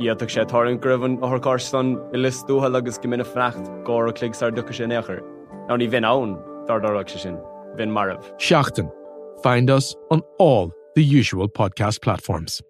Íach 0.00 0.30
sé 0.32 0.46
táinn 0.48 0.78
gribhann 0.80 1.18
áthcásan 1.20 1.90
i 2.16 2.16
listúthe 2.16 2.74
agus 2.74 2.96
go 2.96 3.08
mina 3.08 3.24
frecht 3.24 3.66
gá 3.84 4.08
a 4.08 4.12
cligsar 4.12 4.50
ducha 4.50 4.72
sin 4.72 4.88
éair. 4.96 5.20
Ná 5.68 5.76
ní 5.76 5.90
bhín 5.92 6.08
ann 6.08 6.38
dardarach 6.66 7.10
se 7.10 7.18
sin, 7.18 7.36
bhín 7.76 7.92
marmh. 7.92 8.24
Seachtain. 8.38 8.88
Find 9.42 9.68
us 9.68 9.94
on 10.10 10.22
all 10.38 10.72
the 10.94 11.04
usual 11.04 11.50
podcast 11.50 12.00
platforms. 12.00 12.62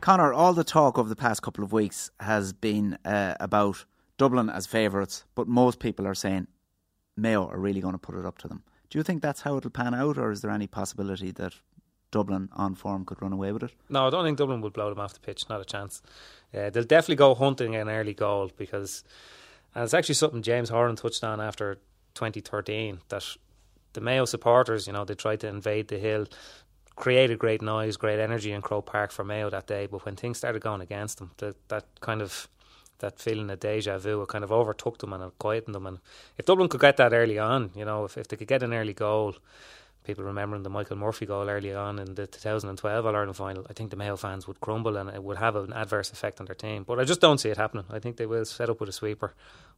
Connor, 0.00 0.32
all 0.32 0.54
the 0.54 0.64
talk 0.64 0.98
over 0.98 1.10
the 1.10 1.14
past 1.14 1.42
couple 1.42 1.62
of 1.62 1.74
weeks 1.74 2.10
has 2.20 2.54
been 2.54 2.96
uh, 3.04 3.34
about 3.38 3.84
Dublin 4.16 4.48
as 4.48 4.66
favourites, 4.66 5.26
but 5.34 5.46
most 5.46 5.78
people 5.78 6.06
are 6.06 6.14
saying 6.14 6.46
Mayo 7.18 7.46
are 7.48 7.58
really 7.58 7.82
going 7.82 7.92
to 7.92 7.98
put 7.98 8.14
it 8.14 8.24
up 8.24 8.38
to 8.38 8.48
them. 8.48 8.62
Do 8.88 8.98
you 8.98 9.02
think 9.02 9.20
that's 9.20 9.42
how 9.42 9.58
it'll 9.58 9.70
pan 9.70 9.94
out, 9.94 10.16
or 10.16 10.30
is 10.30 10.40
there 10.40 10.50
any 10.50 10.66
possibility 10.66 11.32
that 11.32 11.52
Dublin 12.10 12.48
on 12.52 12.74
form 12.74 13.04
could 13.04 13.22
run 13.22 13.32
away 13.32 13.52
with 13.52 13.62
it? 13.62 13.72
No, 13.88 14.06
I 14.06 14.10
don't 14.10 14.24
think 14.24 14.38
Dublin 14.38 14.60
will 14.60 14.70
blow 14.70 14.88
them 14.90 14.98
off 14.98 15.14
the 15.14 15.20
pitch. 15.20 15.48
Not 15.48 15.60
a 15.60 15.64
chance. 15.64 16.02
Uh, 16.52 16.70
they'll 16.70 16.84
definitely 16.84 17.16
go 17.16 17.34
hunting 17.34 17.76
an 17.76 17.88
early 17.88 18.14
goal 18.14 18.50
because, 18.56 19.04
and 19.74 19.84
it's 19.84 19.94
actually 19.94 20.16
something 20.16 20.42
James 20.42 20.68
Horan 20.68 20.96
touched 20.96 21.22
on 21.22 21.40
after 21.40 21.76
2013 22.14 23.00
that 23.08 23.24
the 23.92 24.00
Mayo 24.00 24.24
supporters, 24.24 24.86
you 24.86 24.92
know, 24.92 25.04
they 25.04 25.14
tried 25.14 25.40
to 25.40 25.48
invade 25.48 25.88
the 25.88 25.98
hill, 25.98 26.26
created 26.96 27.38
great 27.38 27.62
noise, 27.62 27.96
great 27.96 28.18
energy 28.18 28.52
in 28.52 28.62
Croke 28.62 28.86
Park 28.86 29.10
for 29.10 29.24
Mayo 29.24 29.50
that 29.50 29.66
day. 29.66 29.86
But 29.86 30.04
when 30.04 30.16
things 30.16 30.38
started 30.38 30.62
going 30.62 30.80
against 30.80 31.18
them, 31.18 31.30
that 31.38 31.56
that 31.68 31.86
kind 32.00 32.22
of 32.22 32.48
that 32.98 33.18
feeling 33.18 33.50
of 33.50 33.60
deja 33.60 33.98
vu, 33.98 34.22
it 34.22 34.28
kind 34.28 34.44
of 34.44 34.52
overtook 34.52 34.98
them 34.98 35.12
and 35.12 35.22
it 35.22 35.38
quietened 35.38 35.74
them. 35.74 35.86
And 35.86 35.98
if 36.36 36.44
Dublin 36.46 36.68
could 36.68 36.80
get 36.80 36.96
that 36.98 37.12
early 37.12 37.38
on, 37.38 37.70
you 37.74 37.84
know, 37.84 38.04
if, 38.04 38.18
if 38.18 38.28
they 38.28 38.36
could 38.36 38.48
get 38.48 38.62
an 38.62 38.74
early 38.74 38.92
goal, 38.92 39.34
people 40.04 40.24
remembering 40.24 40.62
the 40.62 40.70
Michael 40.70 40.96
Murphy 40.96 41.26
goal 41.26 41.48
early 41.48 41.74
on 41.74 41.98
in 41.98 42.14
the 42.14 42.26
2012 42.26 43.06
All 43.06 43.14
Ireland 43.16 43.36
final, 43.36 43.66
I 43.68 43.72
think 43.74 43.90
the 43.90 43.96
Mayo 43.96 44.16
fans 44.16 44.46
would 44.48 44.60
crumble 44.60 44.96
and 44.96 45.10
it 45.10 45.22
would 45.22 45.36
have 45.36 45.56
an 45.56 45.72
adverse 45.72 46.10
effect 46.12 46.40
on 46.40 46.46
their 46.46 46.54
team. 46.54 46.84
But 46.84 46.98
I 46.98 47.04
just 47.04 47.20
don't 47.20 47.38
see 47.38 47.50
it 47.50 47.56
happening. 47.56 47.84
I 47.90 47.98
think 47.98 48.16
they 48.16 48.26
will 48.26 48.44
set 48.44 48.70
up 48.70 48.80
with 48.80 48.88
a 48.88 48.92
sweeper. 48.92 49.34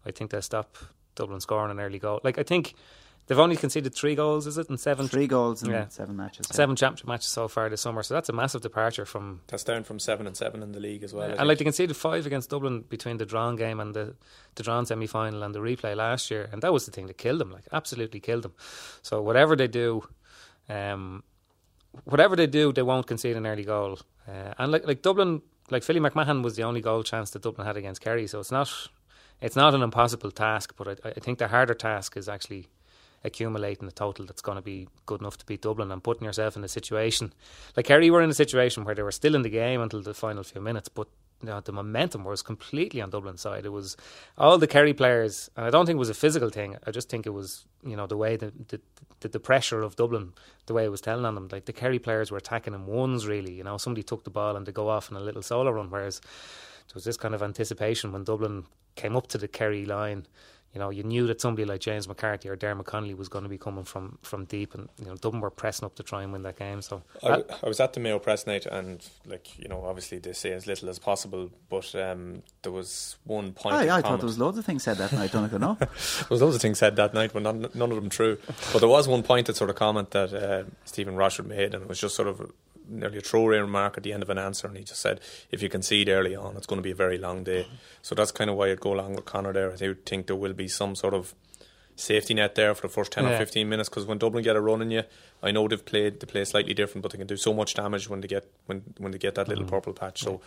I 0.07 0.11
think 0.13 0.31
they'll 0.31 0.43
stop 0.43 0.77
Dublin 1.17 1.41
scoring 1.41 1.71
an 1.71 1.81
early 1.81 1.99
goal. 1.99 2.21
Like 2.25 2.39
I 2.39 2.43
think 2.45 2.75
they've 3.27 3.39
only 3.39 3.57
conceded 3.57 3.95
three 3.95 4.15
goals, 4.15 4.47
is 4.47 4.59
it, 4.59 4.69
in 4.71 4.79
seven? 4.79 5.07
Three 5.09 5.27
goals 5.27 5.63
in 5.63 5.71
Yeah. 5.71 5.87
seven 5.89 6.17
matches. 6.17 6.47
yeah. 6.51 6.57
Seven 6.57 6.75
championship 6.77 7.07
matches 7.07 7.29
so 7.29 7.47
far 7.49 7.69
this 7.69 7.81
summer, 7.81 8.03
so 8.03 8.15
that's 8.15 8.29
a 8.29 8.33
massive 8.33 8.63
departure 8.63 9.05
from. 9.05 9.43
That's 9.49 9.63
down 9.65 9.85
from 9.85 9.99
seven 9.99 10.27
and 10.27 10.37
seven 10.37 10.63
in 10.63 10.73
the 10.73 10.81
league 10.81 11.03
as 11.05 11.13
well. 11.13 11.25
I 11.31 11.35
and 11.35 11.39
like 11.41 11.49
think. 11.49 11.59
they 11.59 11.65
conceded 11.65 11.97
five 11.97 12.27
against 12.27 12.51
Dublin 12.51 12.81
between 12.89 13.19
the 13.19 13.27
drawn 13.27 13.57
game 13.57 13.79
and 13.81 13.95
the 13.95 14.15
the 14.55 14.63
drawn 14.63 14.87
semi 14.87 15.07
final 15.07 15.43
and 15.43 15.55
the 15.55 15.61
replay 15.61 15.95
last 15.95 16.31
year, 16.31 16.49
and 16.53 16.63
that 16.63 16.73
was 16.73 16.85
the 16.87 16.91
thing 16.93 17.07
that 17.09 17.19
killed 17.19 17.41
them, 17.41 17.51
like 17.53 17.65
absolutely 17.73 18.21
killed 18.21 18.43
them. 18.43 18.55
So 19.03 19.21
whatever 19.23 19.55
they 19.57 19.69
do, 19.69 20.09
um, 20.69 21.23
whatever 22.05 22.37
they 22.37 22.47
do, 22.47 22.73
they 22.73 22.83
won't 22.83 23.07
concede 23.07 23.37
an 23.37 23.47
early 23.47 23.65
goal. 23.65 23.99
Uh, 24.29 24.55
and 24.59 24.73
like 24.73 24.87
like 24.87 25.03
Dublin, 25.03 25.43
like 25.71 25.83
Philly 25.83 26.01
McMahon 26.01 26.43
was 26.43 26.57
the 26.57 26.63
only 26.63 26.81
goal 26.81 27.03
chance 27.03 27.31
that 27.31 27.43
Dublin 27.43 27.67
had 27.67 27.77
against 27.77 28.01
Kerry, 28.01 28.27
so 28.27 28.41
it's 28.41 28.53
not 28.53 28.71
it's 29.41 29.57
not 29.57 29.75
an 29.75 29.83
impossible 29.83 30.31
task. 30.31 30.75
But 30.77 30.89
I, 30.89 31.11
I 31.11 31.21
think 31.21 31.39
the 31.39 31.49
harder 31.49 31.75
task 31.75 32.17
is 32.17 32.29
actually 32.29 32.69
accumulating 33.25 33.87
a 33.87 33.93
total 33.93 34.27
that's 34.27 34.43
going 34.43 34.57
to 34.57 34.63
be 34.63 34.89
good 35.07 35.21
enough 35.21 35.39
to 35.39 35.47
beat 35.47 35.63
Dublin 35.63 35.93
and 35.93 36.03
putting 36.03 36.25
yourself 36.25 36.57
in 36.57 36.65
a 36.65 36.69
situation 36.69 37.33
like 37.77 37.87
Kerry 37.87 38.11
were 38.11 38.23
in 38.23 38.31
a 38.31 38.35
situation 38.35 38.85
where 38.85 38.95
they 38.95 39.03
were 39.03 39.13
still 39.13 39.35
in 39.37 39.43
the 39.43 39.49
game 39.49 39.81
until 39.81 40.03
the 40.03 40.15
final 40.15 40.43
few 40.43 40.61
minutes, 40.61 40.89
but 40.89 41.09
you 41.43 41.49
know, 41.49 41.61
the 41.61 41.73
momentum 41.73 42.25
was 42.25 42.43
completely 42.43 43.01
on 43.01 43.11
Dublin's 43.11 43.41
side. 43.41 43.67
It 43.67 43.71
was 43.71 43.97
all 44.39 44.59
the 44.59 44.69
Kerry 44.69 44.95
players, 44.95 45.51
and 45.57 45.67
I 45.67 45.71
don't 45.71 45.87
think 45.87 45.97
it 45.97 45.99
was 45.99 46.11
a 46.11 46.15
physical 46.15 46.51
thing. 46.51 46.77
I 46.87 46.91
just 46.91 47.09
think 47.09 47.27
it 47.27 47.31
was 47.31 47.65
you 47.85 47.97
know 47.97 48.07
the 48.07 48.17
way 48.17 48.37
that 48.37 48.69
the, 48.69 48.81
the, 49.21 49.29
the 49.29 49.41
pressure 49.41 49.83
of 49.83 49.97
Dublin, 49.97 50.33
the 50.67 50.75
way 50.75 50.85
it 50.85 50.91
was 50.91 51.01
telling 51.01 51.25
on 51.25 51.35
them. 51.35 51.49
Like 51.51 51.65
the 51.65 51.73
Kerry 51.73 51.99
players 51.99 52.31
were 52.31 52.39
attacking 52.39 52.75
in 52.75 52.87
ones 52.87 53.27
really. 53.27 53.53
You 53.53 53.65
know, 53.65 53.77
somebody 53.77 54.03
took 54.03 54.25
the 54.25 54.31
ball 54.31 54.57
and 54.57 54.67
they 54.67 54.73
go 54.73 54.89
off 54.89 55.11
in 55.11 55.17
a 55.17 55.21
little 55.21 55.43
solo 55.43 55.71
run, 55.71 55.91
whereas 55.91 56.21
there 56.21 56.95
was 56.95 57.05
this 57.05 57.17
kind 57.17 57.35
of 57.35 57.43
anticipation 57.43 58.13
when 58.13 58.25
Dublin 58.25 58.65
came 58.95 59.17
up 59.17 59.27
to 59.29 59.39
the 59.39 59.49
Kerry 59.49 59.85
line. 59.85 60.27
You 60.75 60.79
know, 60.79 60.89
you 60.89 61.03
knew 61.03 61.27
that 61.27 61.41
somebody 61.41 61.67
like 61.67 61.81
James 61.81 62.09
McCarthy 62.09 62.49
or 62.49 62.57
Diarmuid 62.57 62.87
Connolly 62.87 63.13
was 63.13 63.29
going 63.29 63.45
to 63.45 63.51
be 63.51 63.59
coming 63.59 63.85
from, 63.85 64.19
from 64.23 64.47
deep, 64.47 64.75
and 64.75 64.89
you 64.99 65.05
know 65.05 65.17
Dublin 65.17 65.43
were 65.43 65.51
pressing 65.51 65.85
up 65.85 65.97
to 65.97 66.03
try 66.03 66.23
and 66.23 66.33
win 66.33 66.43
that 66.45 66.59
game. 66.59 66.81
So 66.81 67.03
I 67.23 67.43
was 67.63 67.79
at 67.79 67.93
the 67.93 68.01
Mayo 68.01 68.19
press 68.19 68.47
night, 68.47 68.65
and 68.65 69.07
like 69.27 69.59
you 69.59 69.69
know, 69.69 69.85
obviously 69.85 70.19
they 70.19 70.33
say 70.33 70.53
as 70.53 70.67
little 70.67 70.89
as 70.89 70.99
possible, 70.99 71.51
but 71.69 71.95
um, 71.95 72.43
there 72.63 72.73
was 72.73 73.17
one 73.25 73.53
point. 73.53 73.77
Aye, 73.77 73.85
of 73.85 73.91
I 73.91 74.01
thought 74.01 74.21
there 74.21 74.27
was 74.27 74.39
loads 74.39 74.57
of 74.57 74.65
things 74.65 74.83
said 74.83 74.97
that 74.97 75.13
night, 75.13 75.33
Donegal, 75.33 75.59
no? 75.59 75.75
there 75.79 75.89
was 76.31 76.41
loads 76.41 76.57
of 76.57 76.63
things 76.63 76.79
said 76.79 76.97
that 76.97 77.13
night, 77.13 77.33
but 77.35 77.43
none, 77.43 77.69
none 77.75 77.91
of 77.91 77.97
them 77.97 78.09
true. 78.09 78.39
But 78.73 78.79
there 78.79 78.89
was 78.89 79.07
one 79.07 79.23
pointed 79.23 79.57
sort 79.57 79.69
of 79.69 79.77
comment 79.77 80.13
that 80.13 80.33
uh, 80.33 80.65
Stephen 80.87 81.17
Rochford 81.17 81.49
made, 81.49 81.75
and 81.75 81.83
it 81.83 81.89
was 81.89 82.01
just 82.01 82.17
sort 82.17 82.29
of 82.29 82.51
nearly 82.89 83.19
a 83.19 83.21
throwaway 83.21 83.59
remark 83.59 83.97
at 83.97 84.03
the 84.03 84.13
end 84.13 84.23
of 84.23 84.31
an 84.31 84.39
answer, 84.39 84.67
and 84.67 84.77
he 84.77 84.85
just 84.85 85.01
said, 85.01 85.21
"If 85.51 85.63
you 85.63 85.69
concede 85.69 86.09
early 86.09 86.35
on, 86.35 86.57
it's 86.57 86.67
going 86.67 86.79
to 86.79 86.83
be 86.83 86.91
a 86.91 86.95
very 86.95 87.19
long 87.19 87.45
day." 87.45 87.63
Mm-hmm. 87.65 87.75
So 88.03 88.15
that's 88.15 88.33
kind 88.33 88.51
of 88.51 88.57
why 88.57 88.71
I'd 88.71 88.81
go 88.81 88.93
along 88.93 89.17
with 89.17 89.25
Connor 89.25 89.53
there. 89.53 89.73
I 89.73 89.77
do 89.77 89.95
think 89.95 90.27
there 90.27 90.37
will 90.37 90.53
be 90.53 90.69
some 90.69 90.95
sort 90.95 91.15
of 91.15 91.35
safety 91.95 92.35
net 92.35 92.55
there 92.55 92.75
for 92.75 92.83
the 92.83 92.93
first 92.93 93.13
ten 93.13 93.27
or 93.27 93.37
fifteen 93.37 93.69
minutes 93.69 93.89
because 93.89 94.07
when 94.07 94.19
Dublin 94.19 94.45
get 94.45 94.57
a 94.57 94.61
run 94.61 94.83
in 94.83 94.91
you, 94.91 95.03
I 95.43 95.51
know 95.51 95.69
they've 95.69 95.85
played 95.85 96.21
they 96.21 96.27
play 96.27 96.45
slightly 96.45 96.75
different, 96.75 97.03
but 97.03 97.13
they 97.13 97.19
can 97.19 97.27
do 97.27 97.37
so 97.37 97.53
much 97.53 97.75
damage 97.75 98.09
when 98.09 98.21
they 98.21 98.29
get 98.29 98.51
when 98.67 98.83
when 98.99 99.13
they 99.13 99.19
get 99.19 99.35
that 99.35 99.49
little 99.49 99.65
mm-hmm. 99.65 99.75
purple 99.75 99.93
patch. 99.93 100.23
So. 100.23 100.41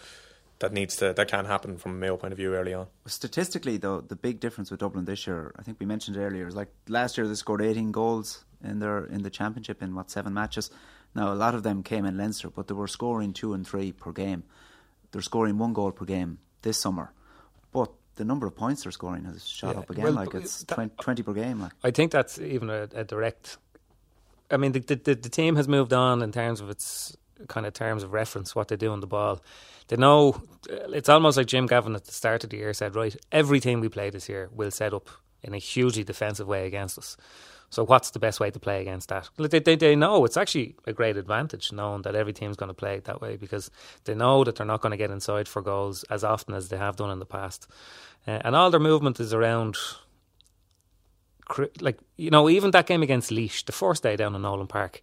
That 0.60 0.72
needs 0.72 0.96
to 0.96 1.12
that 1.12 1.28
can 1.28 1.44
happen 1.44 1.78
from 1.78 1.92
a 1.92 1.96
Mayo 1.96 2.16
point 2.16 2.32
of 2.32 2.38
view 2.38 2.56
early 2.56 2.74
on. 2.74 2.88
Statistically, 3.06 3.76
though, 3.76 4.00
the 4.00 4.16
big 4.16 4.40
difference 4.40 4.72
with 4.72 4.80
Dublin 4.80 5.04
this 5.04 5.28
year, 5.28 5.54
I 5.60 5.64
think 5.64 5.82
we 5.82 5.86
mentioned 5.86 6.16
earlier, 6.16 6.48
is 6.48 6.56
like 6.56 6.70
last 6.88 7.18
year 7.18 7.28
they 7.28 7.34
scored 7.34 7.62
18 7.62 7.92
goals 7.92 8.46
in 8.64 8.80
their 8.80 9.06
in 9.06 9.24
the 9.24 9.30
championship 9.30 9.82
in 9.82 9.96
what 9.96 10.10
seven 10.10 10.34
matches. 10.34 10.72
Now 11.16 11.32
a 11.32 11.36
lot 11.36 11.56
of 11.56 11.64
them 11.64 11.82
came 11.82 12.06
in 12.06 12.18
Leinster, 12.18 12.50
but 12.50 12.68
they 12.68 12.74
were 12.74 12.88
scoring 12.88 13.34
two 13.34 13.54
and 13.54 13.66
three 13.66 13.92
per 13.92 14.12
game. 14.12 14.44
They're 15.12 15.22
scoring 15.22 15.58
one 15.58 15.74
goal 15.74 15.92
per 15.92 16.06
game 16.06 16.40
this 16.62 16.78
summer, 16.78 17.12
but 17.72 17.90
the 18.16 18.26
number 18.26 18.46
of 18.48 18.56
points 18.56 18.84
they're 18.84 18.92
scoring 18.92 19.24
has 19.26 19.48
shot 19.48 19.76
Yeah, 19.76 19.80
up 19.82 19.90
again. 19.90 20.04
well, 20.06 20.14
like 20.14 20.34
it's 20.34 20.64
that- 20.64 20.76
20, 20.76 20.96
20 21.02 21.24
per 21.24 21.34
game. 21.34 21.62
Like 21.62 21.72
I 21.84 21.92
think 21.92 22.12
that's 22.12 22.38
even 22.40 22.70
a, 22.70 22.90
a 22.94 23.04
direct. 23.04 23.58
I 24.52 24.58
mean, 24.58 24.74
the, 24.74 24.80
the 24.80 24.96
the 24.96 25.16
the 25.16 25.30
team 25.30 25.56
has 25.56 25.68
moved 25.68 25.94
on 25.94 26.22
in 26.22 26.32
terms 26.32 26.60
of 26.62 26.70
its 26.70 27.16
kind 27.48 27.66
of 27.66 27.74
terms 27.74 28.04
of 28.04 28.14
reference, 28.14 28.56
what 28.56 28.68
they 28.68 28.76
do 28.78 28.92
on 28.92 29.00
the 29.00 29.08
ball. 29.08 29.42
They 29.88 29.96
know 29.98 30.42
it's 30.70 31.10
almost 31.10 31.38
like 31.38 31.48
Jim 31.48 31.66
Gavin 31.68 31.96
at 31.96 32.06
the 32.06 32.12
start 32.12 32.44
of 32.44 32.50
the 32.50 32.58
year 32.58 32.74
said, 32.74 32.96
right, 32.96 33.16
every 33.32 33.60
team 33.60 33.82
we 33.82 33.90
play 33.90 34.10
this 34.10 34.28
year 34.30 34.50
will 34.54 34.72
set 34.72 34.94
up 34.94 35.10
in 35.44 35.54
a 35.54 35.58
hugely 35.60 36.04
defensive 36.04 36.48
way 36.48 36.66
against 36.66 36.98
us. 36.98 37.18
So 37.70 37.84
what's 37.86 38.12
the 38.12 38.20
best 38.20 38.40
way 38.40 38.52
to 38.52 38.60
play 38.60 38.82
against 38.82 39.10
that? 39.10 39.30
They, 39.38 39.60
they, 39.60 39.76
they 39.76 39.96
know 39.96 40.24
it's 40.26 40.38
actually 40.38 40.76
a 40.86 40.94
great 40.94 41.18
advantage 41.18 41.72
knowing 41.72 42.04
that 42.04 42.16
every 42.16 42.34
team's 42.34 42.56
going 42.56 42.70
to 42.70 42.74
play 42.74 42.96
it 42.96 43.06
that 43.06 43.22
way 43.22 43.36
because 43.36 43.70
they 44.06 44.16
know 44.16 44.44
that 44.44 44.56
they're 44.56 44.66
not 44.66 44.82
going 44.82 44.92
to 44.92 44.98
get 44.98 45.12
inside 45.12 45.48
for 45.48 45.62
goals 45.62 46.04
as 46.06 46.24
often 46.24 46.54
as 46.54 46.70
they 46.70 46.78
have 46.78 46.96
done 46.96 47.12
in 47.12 47.20
the 47.20 47.26
past. 47.26 47.68
Uh, 48.28 48.40
and 48.44 48.56
all 48.56 48.72
their 48.72 48.80
movement 48.80 49.20
is 49.20 49.34
around 49.34 49.78
like 51.80 52.00
you 52.18 52.32
know, 52.32 52.50
even 52.50 52.72
that 52.72 52.88
game 52.88 53.04
against 53.04 53.32
Laois, 53.32 53.64
the 53.66 53.72
first 53.72 54.04
day 54.04 54.16
down 54.16 54.36
in 54.36 54.42
Nowlan 54.42 54.68
Park, 54.68 55.02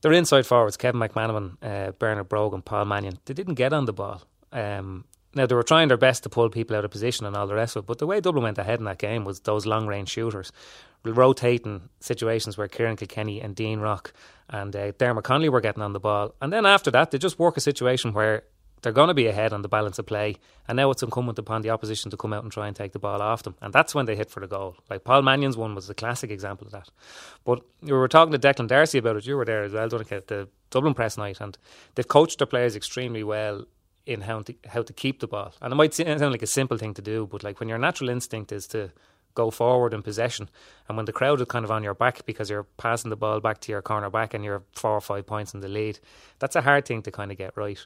their 0.00 0.12
inside 0.12 0.46
forwards, 0.46 0.76
Kevin 0.76 1.00
McManamon, 1.00 1.56
uh, 1.62 1.92
Bernard 1.92 2.28
Brogan, 2.28 2.62
Paul 2.62 2.84
Mannion, 2.86 3.18
they 3.24 3.34
didn't 3.34 3.54
get 3.54 3.72
on 3.72 3.84
the 3.84 3.92
ball. 3.92 4.22
Um, 4.52 5.04
now 5.34 5.46
they 5.46 5.54
were 5.54 5.62
trying 5.62 5.88
their 5.88 5.96
best 5.96 6.22
to 6.22 6.28
pull 6.28 6.48
people 6.50 6.76
out 6.76 6.84
of 6.84 6.90
position 6.90 7.26
and 7.26 7.36
all 7.36 7.46
the 7.46 7.54
rest 7.54 7.76
of 7.76 7.84
it, 7.84 7.86
but 7.86 7.98
the 7.98 8.06
way 8.06 8.20
Dublin 8.20 8.44
went 8.44 8.58
ahead 8.58 8.78
in 8.78 8.86
that 8.86 8.98
game 8.98 9.24
was 9.24 9.40
those 9.40 9.66
long 9.66 9.86
range 9.86 10.08
shooters. 10.08 10.52
Rotating 11.04 11.88
situations 12.00 12.58
where 12.58 12.68
Ciarán 12.68 12.98
Kilkenny 12.98 13.40
and 13.40 13.54
Dean 13.54 13.80
Rock 13.80 14.12
and 14.50 14.74
uh, 14.74 14.92
Diarmuid 14.98 15.24
Connolly 15.24 15.48
were 15.48 15.60
getting 15.60 15.82
on 15.82 15.92
the 15.92 16.00
ball. 16.00 16.34
And 16.40 16.52
then 16.52 16.66
after 16.66 16.90
that, 16.90 17.10
they 17.10 17.18
just 17.18 17.38
work 17.38 17.56
a 17.56 17.60
situation 17.60 18.12
where 18.12 18.44
they're 18.82 18.92
going 18.92 19.08
to 19.08 19.14
be 19.14 19.26
ahead 19.26 19.52
on 19.52 19.62
the 19.62 19.68
balance 19.68 19.98
of 19.98 20.06
play. 20.06 20.36
And 20.66 20.76
now 20.76 20.90
it's 20.90 21.02
incumbent 21.02 21.38
upon 21.38 21.62
the 21.62 21.70
opposition 21.70 22.10
to 22.10 22.16
come 22.16 22.32
out 22.32 22.42
and 22.42 22.52
try 22.52 22.66
and 22.66 22.76
take 22.76 22.92
the 22.92 22.98
ball 22.98 23.20
off 23.20 23.42
them. 23.42 23.56
And 23.60 23.72
that's 23.72 23.94
when 23.94 24.06
they 24.06 24.16
hit 24.16 24.30
for 24.30 24.40
the 24.40 24.46
goal. 24.46 24.76
Like 24.88 25.04
Paul 25.04 25.22
Mannion's 25.22 25.56
one 25.56 25.74
was 25.74 25.88
the 25.88 25.94
classic 25.94 26.30
example 26.30 26.66
of 26.66 26.72
that. 26.72 26.88
But 27.44 27.62
we 27.82 27.92
were 27.92 28.08
talking 28.08 28.32
to 28.32 28.38
Declan 28.38 28.68
Darcy 28.68 28.98
about 28.98 29.16
it. 29.16 29.26
You 29.26 29.36
were 29.36 29.44
there 29.44 29.64
as 29.64 29.72
well, 29.72 29.88
Donnchadh, 29.88 30.26
the 30.26 30.48
Dublin 30.70 30.94
press 30.94 31.16
night. 31.16 31.40
And 31.40 31.56
they've 31.94 32.06
coached 32.06 32.38
their 32.38 32.46
players 32.46 32.76
extremely 32.76 33.24
well 33.24 33.64
in 34.06 34.22
how 34.22 34.40
to, 34.42 34.54
how 34.66 34.82
to 34.82 34.92
keep 34.92 35.20
the 35.20 35.26
ball. 35.26 35.52
And 35.60 35.72
it 35.72 35.76
might 35.76 35.94
sound 35.94 36.20
like 36.20 36.42
a 36.42 36.46
simple 36.46 36.78
thing 36.78 36.94
to 36.94 37.02
do, 37.02 37.26
but 37.26 37.42
like 37.42 37.60
when 37.60 37.68
your 37.68 37.78
natural 37.78 38.08
instinct 38.08 38.52
is 38.52 38.66
to 38.68 38.90
go 39.38 39.52
forward 39.52 39.94
in 39.94 40.02
possession. 40.02 40.50
And 40.88 40.96
when 40.96 41.06
the 41.06 41.12
crowd 41.12 41.40
is 41.40 41.46
kind 41.46 41.64
of 41.64 41.70
on 41.70 41.84
your 41.84 41.94
back 41.94 42.26
because 42.26 42.50
you're 42.50 42.66
passing 42.76 43.10
the 43.10 43.16
ball 43.16 43.38
back 43.38 43.60
to 43.60 43.72
your 43.72 43.82
corner 43.82 44.10
back 44.10 44.34
and 44.34 44.44
you're 44.44 44.64
four 44.72 44.90
or 44.90 45.00
five 45.00 45.26
points 45.26 45.54
in 45.54 45.60
the 45.60 45.68
lead, 45.68 46.00
that's 46.40 46.56
a 46.56 46.62
hard 46.62 46.86
thing 46.86 47.02
to 47.02 47.12
kind 47.12 47.30
of 47.30 47.38
get 47.38 47.56
right. 47.56 47.78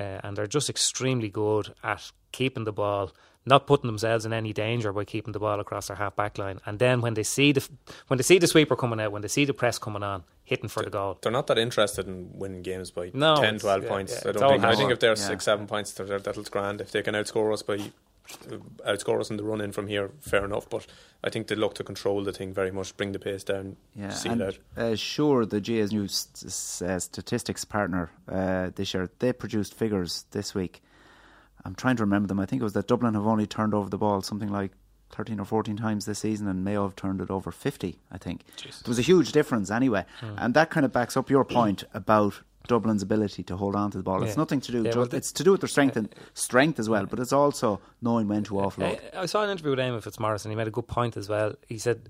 Uh, 0.00 0.18
and 0.24 0.34
they're 0.34 0.46
just 0.46 0.70
extremely 0.70 1.28
good 1.28 1.74
at 1.82 2.10
keeping 2.32 2.64
the 2.64 2.72
ball, 2.72 3.12
not 3.44 3.66
putting 3.66 3.86
themselves 3.86 4.24
in 4.24 4.32
any 4.32 4.54
danger 4.54 4.94
by 4.94 5.04
keeping 5.04 5.32
the 5.32 5.38
ball 5.38 5.60
across 5.60 5.88
their 5.88 5.96
half 5.96 6.16
back 6.16 6.38
line. 6.38 6.58
And 6.64 6.78
then 6.78 7.02
when 7.02 7.12
they 7.12 7.22
see 7.22 7.52
the 7.52 7.68
when 8.08 8.16
they 8.16 8.24
see 8.24 8.38
the 8.38 8.46
sweeper 8.46 8.76
coming 8.76 8.98
out, 8.98 9.12
when 9.12 9.20
they 9.20 9.28
see 9.28 9.44
the 9.44 9.52
press 9.52 9.78
coming 9.78 10.02
on, 10.02 10.24
hitting 10.42 10.70
for 10.70 10.80
they're, 10.80 10.90
the 10.90 10.98
goal. 10.98 11.18
They're 11.20 11.32
not 11.32 11.48
that 11.48 11.58
interested 11.58 12.06
in 12.06 12.30
winning 12.34 12.62
games 12.62 12.90
by 12.90 13.10
no, 13.12 13.36
10, 13.36 13.58
12 13.58 13.82
yeah, 13.82 13.88
points. 13.88 14.12
Yeah, 14.12 14.30
I 14.30 14.32
don't 14.32 14.50
think. 14.52 14.64
I 14.64 14.74
think 14.74 14.90
if 14.90 15.00
they're 15.00 15.10
yeah. 15.10 15.28
six, 15.30 15.44
seven 15.44 15.66
points, 15.66 15.92
they're, 15.92 16.18
that's 16.18 16.48
grand. 16.48 16.80
If 16.80 16.92
they 16.92 17.02
can 17.02 17.14
outscore 17.14 17.52
us 17.52 17.62
by 17.62 17.92
outscore 18.86 19.20
us 19.20 19.30
in 19.30 19.36
the 19.36 19.44
run 19.44 19.60
in 19.60 19.72
from 19.72 19.86
here, 19.86 20.10
fair 20.20 20.44
enough. 20.44 20.68
But 20.68 20.86
I 21.22 21.30
think 21.30 21.46
they 21.48 21.54
look 21.54 21.74
to 21.74 21.84
control 21.84 22.22
the 22.24 22.32
thing 22.32 22.52
very 22.52 22.70
much, 22.70 22.96
bring 22.96 23.12
the 23.12 23.18
pace 23.18 23.44
down, 23.44 23.76
Yeah, 23.94 24.10
see 24.10 24.28
and 24.28 24.40
that. 24.40 24.58
uh, 24.76 24.94
sure, 24.96 25.44
the 25.46 25.60
GAA's 25.60 25.92
new 25.92 26.08
st- 26.08 26.46
s- 26.46 26.82
uh, 26.82 26.98
statistics 26.98 27.64
partner 27.64 28.10
uh, 28.28 28.70
this 28.74 28.94
year, 28.94 29.10
they 29.18 29.32
produced 29.32 29.74
figures 29.74 30.24
this 30.30 30.54
week. 30.54 30.82
I'm 31.64 31.74
trying 31.74 31.96
to 31.96 32.02
remember 32.02 32.26
them. 32.28 32.40
I 32.40 32.46
think 32.46 32.60
it 32.60 32.64
was 32.64 32.74
that 32.74 32.88
Dublin 32.88 33.14
have 33.14 33.26
only 33.26 33.46
turned 33.46 33.72
over 33.74 33.88
the 33.88 33.96
ball 33.98 34.20
something 34.22 34.50
like 34.50 34.72
13 35.12 35.38
or 35.40 35.44
14 35.44 35.76
times 35.76 36.04
this 36.06 36.18
season, 36.18 36.46
and 36.48 36.64
Mayo 36.64 36.82
have 36.82 36.96
turned 36.96 37.20
it 37.20 37.30
over 37.30 37.50
50, 37.50 37.98
I 38.10 38.18
think. 38.18 38.42
It 38.64 38.88
was 38.88 38.98
a 38.98 39.02
huge 39.02 39.32
difference 39.32 39.70
anyway. 39.70 40.04
And 40.36 40.54
that 40.54 40.70
kind 40.70 40.84
of 40.84 40.92
backs 40.92 41.16
up 41.16 41.30
your 41.30 41.44
point 41.44 41.84
about 41.94 42.40
Dublin's 42.66 43.02
ability 43.02 43.42
to 43.44 43.56
hold 43.56 43.74
on 43.76 43.90
to 43.90 43.98
the 43.98 44.04
ball. 44.04 44.22
It's 44.22 44.36
nothing 44.36 44.60
to 44.62 44.72
do, 44.72 44.82
Yeah, 44.82 44.92
ju- 44.92 44.98
well, 45.00 45.08
the- 45.08 45.16
it's 45.18 45.32
to 45.32 45.44
do 45.44 45.52
with 45.52 45.60
their 45.60 45.68
strength 45.68 45.96
and 45.96 46.08
strength 46.34 46.78
as 46.78 46.88
well, 46.88 47.06
but 47.06 47.18
it's 47.18 47.32
also 47.32 47.80
knowing 48.00 48.26
when 48.28 48.44
to 48.44 48.54
offload. 48.54 48.98
I, 49.14 49.22
I 49.22 49.26
saw 49.26 49.42
an 49.44 49.50
interview 49.50 49.70
with 49.70 49.78
Eamon 49.80 50.02
Fitzmaurice 50.02 50.44
and 50.44 50.52
he 50.52 50.56
made 50.56 50.68
a 50.68 50.70
good 50.72 50.88
point 50.88 51.16
as 51.16 51.28
well. 51.28 51.54
He 51.68 51.78
said 51.78 52.08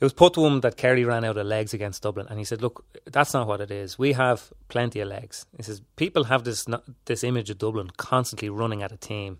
it 0.00 0.04
was 0.04 0.12
put 0.12 0.34
to 0.34 0.44
him 0.44 0.60
that 0.62 0.76
Kerry 0.76 1.04
ran 1.04 1.24
out 1.24 1.36
of 1.36 1.46
legs 1.46 1.72
against 1.72 2.02
Dublin, 2.02 2.26
and 2.28 2.38
he 2.38 2.44
said, 2.44 2.60
"Look, 2.60 2.84
that's 3.04 3.32
not 3.32 3.46
what 3.46 3.60
it 3.60 3.70
is. 3.70 3.96
We 3.98 4.12
have 4.14 4.52
plenty 4.68 4.98
of 5.00 5.08
legs." 5.08 5.46
He 5.56 5.62
says 5.62 5.80
people 5.96 6.24
have 6.24 6.42
this 6.42 6.66
this 7.04 7.22
image 7.22 7.48
of 7.48 7.58
Dublin 7.58 7.90
constantly 7.96 8.48
running 8.50 8.82
at 8.82 8.90
a 8.90 8.96
team, 8.96 9.38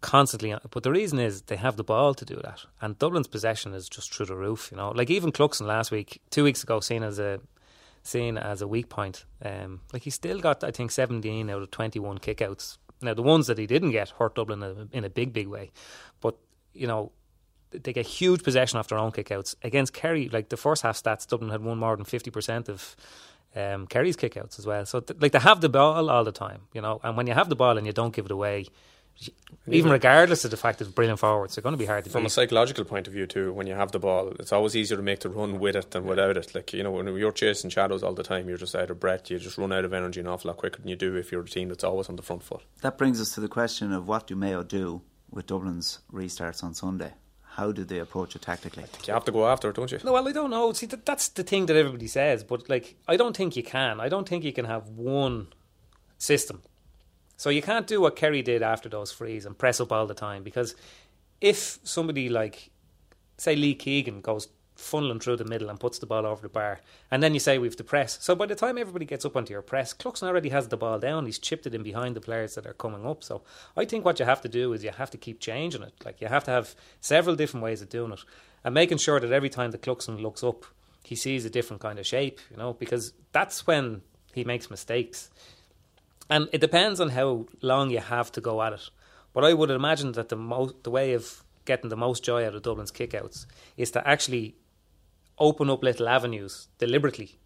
constantly. 0.00 0.54
But 0.70 0.82
the 0.82 0.90
reason 0.90 1.20
is 1.20 1.42
they 1.42 1.56
have 1.56 1.76
the 1.76 1.84
ball 1.84 2.14
to 2.14 2.24
do 2.24 2.34
that, 2.42 2.64
and 2.80 2.98
Dublin's 2.98 3.28
possession 3.28 3.74
is 3.74 3.88
just 3.88 4.12
through 4.12 4.26
the 4.26 4.34
roof. 4.36 4.70
You 4.72 4.76
know, 4.76 4.90
like 4.90 5.08
even 5.08 5.30
Cluxton 5.30 5.66
last 5.68 5.92
week, 5.92 6.20
two 6.30 6.42
weeks 6.42 6.64
ago, 6.64 6.80
seen 6.80 7.04
as 7.04 7.20
a 7.20 7.38
seen 8.02 8.36
as 8.36 8.60
a 8.62 8.68
weak 8.68 8.88
point. 8.88 9.24
Um, 9.44 9.80
like 9.92 10.02
he 10.02 10.10
still 10.10 10.40
got, 10.40 10.64
I 10.64 10.70
think, 10.70 10.90
17 10.90 11.48
out 11.50 11.62
of 11.62 11.70
21 11.70 12.18
kickouts. 12.18 12.78
Now, 13.00 13.14
the 13.14 13.22
ones 13.22 13.46
that 13.46 13.58
he 13.58 13.66
didn't 13.66 13.90
get 13.90 14.10
hurt 14.10 14.34
Dublin 14.34 14.62
in 14.62 14.70
a, 14.92 14.96
in 14.96 15.04
a 15.04 15.10
big, 15.10 15.32
big 15.32 15.48
way. 15.48 15.70
But, 16.20 16.36
you 16.72 16.86
know, 16.86 17.12
they 17.70 17.92
get 17.92 18.06
huge 18.06 18.42
possession 18.42 18.78
off 18.78 18.88
their 18.88 18.98
own 18.98 19.12
kickouts. 19.12 19.54
Against 19.62 19.92
Kerry, 19.92 20.28
like 20.28 20.50
the 20.50 20.56
first 20.56 20.82
half 20.82 21.00
stats, 21.02 21.26
Dublin 21.26 21.50
had 21.50 21.62
won 21.62 21.78
more 21.78 21.96
than 21.96 22.04
50% 22.04 22.68
of 22.68 22.96
um, 23.56 23.86
Kerry's 23.86 24.16
kickouts 24.16 24.58
as 24.58 24.66
well. 24.66 24.86
So, 24.86 25.00
th- 25.00 25.20
like, 25.20 25.32
they 25.32 25.38
have 25.38 25.60
the 25.60 25.68
ball 25.68 26.10
all 26.10 26.24
the 26.24 26.32
time, 26.32 26.62
you 26.72 26.80
know, 26.80 27.00
and 27.02 27.16
when 27.16 27.26
you 27.26 27.34
have 27.34 27.48
the 27.48 27.56
ball 27.56 27.76
and 27.76 27.86
you 27.86 27.92
don't 27.92 28.14
give 28.14 28.26
it 28.26 28.30
away, 28.30 28.66
even 29.68 29.92
regardless 29.92 30.44
of 30.44 30.50
the 30.50 30.56
fact 30.56 30.78
that 30.78 30.86
it's 30.86 30.94
brilliant 30.94 31.20
forwards, 31.20 31.54
they're 31.54 31.62
going 31.62 31.74
to 31.74 31.78
be 31.78 31.86
hard 31.86 32.04
to 32.04 32.10
From 32.10 32.26
a 32.26 32.30
psychological 32.30 32.84
point 32.84 33.06
of 33.06 33.12
view, 33.12 33.26
too, 33.26 33.52
when 33.52 33.66
you 33.66 33.74
have 33.74 33.92
the 33.92 34.00
ball, 34.00 34.32
it's 34.40 34.52
always 34.52 34.74
easier 34.74 34.96
to 34.96 35.02
make 35.02 35.20
the 35.20 35.28
run 35.28 35.60
with 35.60 35.76
it 35.76 35.92
than 35.92 36.04
without 36.04 36.36
it. 36.36 36.54
Like, 36.54 36.72
you 36.72 36.82
know, 36.82 36.90
when 36.90 37.06
you're 37.16 37.32
chasing 37.32 37.70
shadows 37.70 38.02
all 38.02 38.12
the 38.12 38.24
time, 38.24 38.48
you're 38.48 38.58
just 38.58 38.74
out 38.74 38.90
of 38.90 38.98
breath. 38.98 39.30
You 39.30 39.38
just 39.38 39.58
run 39.58 39.72
out 39.72 39.84
of 39.84 39.92
energy 39.92 40.20
an 40.20 40.26
awful 40.26 40.48
lot 40.48 40.56
quicker 40.56 40.80
than 40.80 40.88
you 40.88 40.96
do 40.96 41.14
if 41.16 41.30
you're 41.30 41.42
a 41.42 41.48
team 41.48 41.68
that's 41.68 41.84
always 41.84 42.08
on 42.08 42.16
the 42.16 42.22
front 42.22 42.42
foot. 42.42 42.62
That 42.80 42.98
brings 42.98 43.20
us 43.20 43.30
to 43.34 43.40
the 43.40 43.48
question 43.48 43.92
of 43.92 44.08
what 44.08 44.26
do 44.26 44.34
Mayo 44.34 44.62
do 44.64 45.02
with 45.30 45.46
Dublin's 45.46 46.00
restarts 46.12 46.64
on 46.64 46.74
Sunday? 46.74 47.12
How 47.42 47.70
do 47.70 47.84
they 47.84 47.98
approach 47.98 48.34
it 48.34 48.42
tactically? 48.42 48.84
You 49.06 49.12
have 49.12 49.26
to 49.26 49.32
go 49.32 49.46
after 49.46 49.68
it, 49.68 49.76
don't 49.76 49.92
you? 49.92 49.98
No, 50.02 50.12
well, 50.14 50.26
I 50.26 50.32
don't 50.32 50.50
know. 50.50 50.72
See, 50.72 50.86
that, 50.86 51.04
that's 51.04 51.28
the 51.28 51.42
thing 51.42 51.66
that 51.66 51.76
everybody 51.76 52.06
says, 52.06 52.42
but 52.42 52.68
like, 52.68 52.96
I 53.06 53.16
don't 53.16 53.36
think 53.36 53.56
you 53.56 53.62
can. 53.62 54.00
I 54.00 54.08
don't 54.08 54.26
think 54.26 54.42
you 54.42 54.52
can 54.52 54.64
have 54.64 54.88
one 54.88 55.48
system. 56.16 56.62
So 57.42 57.50
you 57.50 57.60
can't 57.60 57.88
do 57.88 58.00
what 58.00 58.14
Kerry 58.14 58.40
did 58.40 58.62
after 58.62 58.88
those 58.88 59.10
frees 59.10 59.44
and 59.46 59.58
press 59.58 59.80
up 59.80 59.90
all 59.90 60.06
the 60.06 60.14
time 60.14 60.44
because 60.44 60.76
if 61.40 61.80
somebody 61.82 62.28
like, 62.28 62.70
say, 63.36 63.56
Lee 63.56 63.74
Keegan 63.74 64.20
goes 64.20 64.46
funneling 64.78 65.20
through 65.20 65.38
the 65.38 65.44
middle 65.44 65.68
and 65.68 65.80
puts 65.80 65.98
the 65.98 66.06
ball 66.06 66.24
over 66.24 66.40
the 66.40 66.48
bar, 66.48 66.82
and 67.10 67.20
then 67.20 67.34
you 67.34 67.40
say 67.40 67.58
we've 67.58 67.76
the 67.76 67.82
press. 67.82 68.16
So 68.20 68.36
by 68.36 68.46
the 68.46 68.54
time 68.54 68.78
everybody 68.78 69.06
gets 69.06 69.24
up 69.24 69.36
onto 69.36 69.52
your 69.52 69.60
press, 69.60 69.92
Cluxton 69.92 70.28
already 70.28 70.50
has 70.50 70.68
the 70.68 70.76
ball 70.76 71.00
down. 71.00 71.26
He's 71.26 71.40
chipped 71.40 71.66
it 71.66 71.74
in 71.74 71.82
behind 71.82 72.14
the 72.14 72.20
players 72.20 72.54
that 72.54 72.64
are 72.64 72.74
coming 72.74 73.04
up. 73.04 73.24
So 73.24 73.42
I 73.76 73.86
think 73.86 74.04
what 74.04 74.20
you 74.20 74.24
have 74.24 74.42
to 74.42 74.48
do 74.48 74.72
is 74.72 74.84
you 74.84 74.92
have 74.92 75.10
to 75.10 75.18
keep 75.18 75.40
changing 75.40 75.82
it. 75.82 75.94
Like 76.04 76.20
you 76.20 76.28
have 76.28 76.44
to 76.44 76.52
have 76.52 76.76
several 77.00 77.34
different 77.34 77.64
ways 77.64 77.82
of 77.82 77.88
doing 77.88 78.12
it, 78.12 78.20
and 78.62 78.72
making 78.72 78.98
sure 78.98 79.18
that 79.18 79.32
every 79.32 79.50
time 79.50 79.72
the 79.72 79.78
Cluxton 79.78 80.22
looks 80.22 80.44
up, 80.44 80.64
he 81.02 81.16
sees 81.16 81.44
a 81.44 81.50
different 81.50 81.82
kind 81.82 81.98
of 81.98 82.06
shape. 82.06 82.38
You 82.52 82.56
know, 82.56 82.74
because 82.74 83.14
that's 83.32 83.66
when 83.66 84.02
he 84.32 84.44
makes 84.44 84.70
mistakes. 84.70 85.28
And 86.32 86.48
it 86.50 86.62
depends 86.62 86.98
on 86.98 87.10
how 87.10 87.44
long 87.60 87.90
you 87.90 87.98
have 87.98 88.32
to 88.32 88.40
go 88.40 88.62
at 88.62 88.72
it. 88.72 88.88
But 89.34 89.44
I 89.44 89.52
would 89.52 89.68
imagine 89.68 90.12
that 90.12 90.30
the 90.30 90.74
the 90.82 90.90
way 90.90 91.12
of 91.12 91.44
getting 91.66 91.90
the 91.90 92.04
most 92.06 92.24
joy 92.24 92.46
out 92.46 92.54
of 92.54 92.62
Dublin's 92.62 92.90
kickouts 92.90 93.44
is 93.76 93.90
to 93.90 94.08
actually 94.08 94.56
open 95.38 95.68
up 95.68 95.82
little 95.82 96.08
avenues 96.08 96.68
deliberately, 96.78 97.38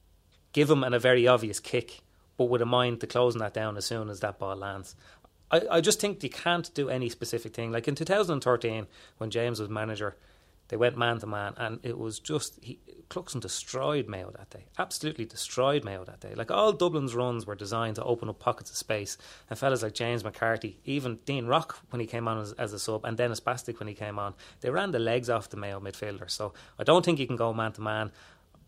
give 0.53 0.69
them 0.69 0.85
an, 0.85 0.95
a 0.95 1.01
very 1.01 1.27
obvious 1.27 1.59
kick, 1.59 2.03
but 2.37 2.45
with 2.45 2.63
a 2.63 2.67
mind 2.67 3.01
to 3.01 3.09
closing 3.09 3.41
that 3.41 3.55
down 3.55 3.77
as 3.77 3.87
soon 3.87 4.09
as 4.09 4.21
that 4.21 4.39
ball 4.39 4.55
lands. 4.55 4.95
I, 5.51 5.63
I 5.69 5.81
just 5.81 6.01
think 6.01 6.23
you 6.23 6.31
can't 6.31 6.73
do 6.75 6.89
any 6.89 7.09
specific 7.09 7.55
thing. 7.55 7.73
Like 7.73 7.89
in 7.89 7.97
2013, 7.97 8.87
when 9.19 9.31
James 9.31 9.59
was 9.59 9.69
manager, 9.69 10.17
they 10.69 10.77
went 10.77 10.97
man 10.97 11.19
to 11.21 11.27
man, 11.27 11.55
and 11.57 11.81
it 11.83 11.99
was 11.99 12.19
just 12.19 12.59
he, 12.63 12.81
Cluxton 13.09 13.41
destroyed 13.41 14.09
Mayo 14.09 14.33
that 14.37 14.51
day. 14.51 14.67
Absolutely 14.79 15.25
destroyed 15.25 15.85
Mayo 15.85 16.05
that 16.05 16.21
day. 16.21 16.35
Like 16.35 16.51
all 16.51 16.73
Dublin's 16.73 17.15
runs 17.15 17.47
were 17.47 17.55
designed 17.55 17.97
to 17.97 18.05
open 18.05 18.29
up 18.29 18.39
pockets 18.39 18.71
of 18.71 18.77
space, 18.77 19.17
and 19.49 19.59
fellas 19.59 19.83
like 19.83 19.95
James 19.95 20.25
McCarthy, 20.25 20.81
even 20.85 21.21
Dean 21.25 21.47
Rock 21.47 21.79
when 21.91 22.01
he 22.01 22.07
came 22.07 22.27
on 22.27 22.39
as, 22.39 22.53
as 22.53 22.73
a 22.73 22.79
sub, 22.79 23.05
and 23.05 23.17
Denis 23.17 23.41
Bastick 23.41 23.79
when 23.79 23.89
he 23.89 23.95
came 23.95 24.19
on, 24.19 24.35
they 24.61 24.71
ran 24.71 24.91
the 24.91 24.99
legs 24.99 25.31
off 25.31 25.49
the 25.49 25.57
Mayo 25.57 25.81
midfielder. 25.81 26.31
So 26.31 26.53
I 26.79 26.85
don't 26.85 27.05
think 27.05 27.19
you 27.19 27.27
can 27.27 27.37
go 27.37 27.53
man 27.53 27.73
to 27.73 27.81
man. 27.81 28.11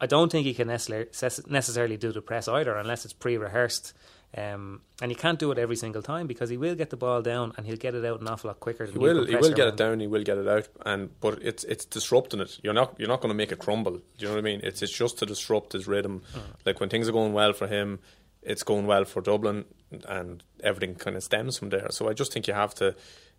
I 0.00 0.06
don't 0.06 0.30
think 0.30 0.46
you 0.46 0.54
can 0.54 0.68
necessarily 0.68 1.08
necessarily 1.48 1.96
do 1.96 2.12
the 2.12 2.22
press 2.22 2.46
either, 2.46 2.76
unless 2.76 3.04
it's 3.04 3.14
pre-rehearsed. 3.14 3.92
Um, 4.36 4.82
and 5.00 5.10
you 5.10 5.16
can't 5.16 5.38
do 5.38 5.50
it 5.52 5.58
every 5.58 5.76
single 5.76 6.02
time 6.02 6.26
because 6.26 6.50
he 6.50 6.58
will 6.58 6.74
get 6.74 6.90
the 6.90 6.98
ball 6.98 7.22
down 7.22 7.54
and 7.56 7.66
he'll 7.66 7.76
get 7.76 7.94
it 7.94 8.04
out 8.04 8.20
an 8.20 8.28
awful 8.28 8.48
lot 8.48 8.60
quicker. 8.60 8.84
Than 8.84 8.92
He 8.92 8.98
will. 8.98 9.24
He 9.24 9.34
will 9.36 9.54
get 9.54 9.68
it 9.68 9.76
down. 9.76 10.00
He 10.00 10.06
will 10.06 10.22
get 10.22 10.36
it 10.36 10.46
out. 10.46 10.68
And 10.84 11.18
but 11.20 11.38
it's 11.42 11.64
it's 11.64 11.86
disrupting 11.86 12.40
it. 12.40 12.58
You're 12.62 12.74
not 12.74 12.94
you're 12.98 13.08
not 13.08 13.20
going 13.22 13.30
to 13.30 13.34
make 13.36 13.52
it 13.52 13.58
crumble. 13.58 13.92
Do 13.92 14.02
you 14.18 14.26
know 14.26 14.34
what 14.34 14.40
I 14.40 14.42
mean? 14.42 14.60
It's 14.62 14.82
it's 14.82 14.92
just 14.92 15.18
to 15.20 15.26
disrupt 15.26 15.72
his 15.72 15.86
rhythm. 15.88 16.22
Like 16.66 16.78
when 16.78 16.90
things 16.90 17.08
are 17.08 17.12
going 17.12 17.32
well 17.32 17.54
for 17.54 17.66
him, 17.66 18.00
it's 18.42 18.62
going 18.62 18.86
well 18.86 19.04
for 19.06 19.22
Dublin, 19.22 19.64
and 20.06 20.42
everything 20.62 20.94
kind 20.94 21.16
of 21.16 21.22
stems 21.22 21.56
from 21.58 21.70
there. 21.70 21.86
So 21.90 22.08
I 22.08 22.12
just 22.12 22.32
think 22.32 22.46
you 22.46 22.54
have 22.54 22.74
to. 22.76 22.94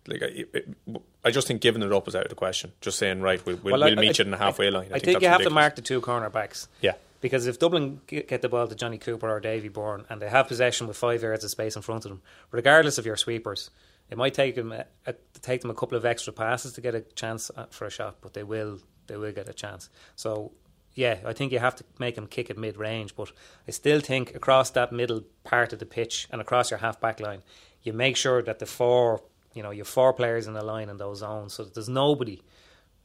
Like 0.08 0.22
I, 0.22 0.26
it, 0.54 0.76
I 1.24 1.30
just 1.30 1.46
think 1.46 1.60
giving 1.60 1.82
it 1.82 1.92
up 1.92 2.08
is 2.08 2.16
out 2.16 2.24
of 2.24 2.30
the 2.30 2.34
question. 2.34 2.72
Just 2.80 2.98
saying 2.98 3.20
right, 3.20 3.44
we'll, 3.46 3.56
we'll, 3.62 3.72
Well, 3.72 3.84
I- 3.84 3.86
we'll 3.88 3.96
meet 3.96 4.18
I- 4.18 4.22
you 4.22 4.24
in 4.24 4.30
the 4.32 4.38
halfway 4.38 4.70
line. 4.70 4.86
I, 4.86 4.98
think, 4.98 5.04
that's 5.04 5.22
you 5.22 5.28
have 5.28 5.42
to 5.42 5.50
mark 5.50 5.76
the 5.76 5.82
two 5.82 6.00
cornerbacks. 6.00 6.66
Yeah. 6.80 6.94
Because 7.20 7.46
if 7.46 7.58
Dublin 7.58 8.00
get 8.06 8.42
the 8.42 8.48
ball 8.48 8.66
to 8.66 8.74
Johnny 8.74 8.98
Cooper 8.98 9.28
or 9.28 9.40
Davy 9.40 9.68
Byrne 9.68 10.06
and 10.08 10.22
they 10.22 10.28
have 10.28 10.48
possession 10.48 10.86
with 10.86 10.96
five 10.96 11.22
yards 11.22 11.44
of 11.44 11.50
space 11.50 11.76
in 11.76 11.82
front 11.82 12.04
of 12.04 12.10
them, 12.10 12.22
regardless 12.50 12.96
of 12.96 13.04
your 13.04 13.16
sweepers, 13.16 13.70
it 14.08 14.16
might 14.16 14.34
take 14.34 14.54
them 14.54 14.72
a, 14.72 14.86
a, 15.06 15.14
take 15.42 15.60
them 15.60 15.70
a 15.70 15.74
couple 15.74 15.98
of 15.98 16.04
extra 16.04 16.32
passes 16.32 16.72
to 16.72 16.80
get 16.80 16.94
a 16.94 17.00
chance 17.00 17.50
uh, 17.56 17.66
for 17.70 17.86
a 17.86 17.90
shot, 17.90 18.16
but 18.20 18.34
they 18.34 18.42
will 18.42 18.78
they 19.06 19.16
will 19.16 19.32
get 19.32 19.48
a 19.48 19.52
chance. 19.52 19.90
So 20.16 20.52
yeah, 20.94 21.18
I 21.24 21.32
think 21.32 21.52
you 21.52 21.58
have 21.58 21.76
to 21.76 21.84
make 21.98 22.14
them 22.14 22.26
kick 22.26 22.50
at 22.50 22.56
mid 22.56 22.76
range, 22.76 23.14
but 23.14 23.30
I 23.68 23.70
still 23.70 24.00
think 24.00 24.34
across 24.34 24.70
that 24.70 24.92
middle 24.92 25.22
part 25.44 25.72
of 25.72 25.78
the 25.78 25.86
pitch 25.86 26.26
and 26.30 26.40
across 26.40 26.70
your 26.70 26.78
half 26.78 27.00
back 27.00 27.20
line, 27.20 27.42
you 27.82 27.92
make 27.92 28.16
sure 28.16 28.42
that 28.42 28.58
the 28.58 28.66
four 28.66 29.22
you 29.54 29.62
know, 29.62 29.70
you 29.70 29.84
four 29.84 30.12
players 30.12 30.46
in 30.46 30.54
the 30.54 30.64
line 30.64 30.88
in 30.88 30.96
those 30.96 31.18
zones 31.18 31.54
so 31.54 31.64
that 31.64 31.74
there's 31.74 31.88
nobody 31.88 32.40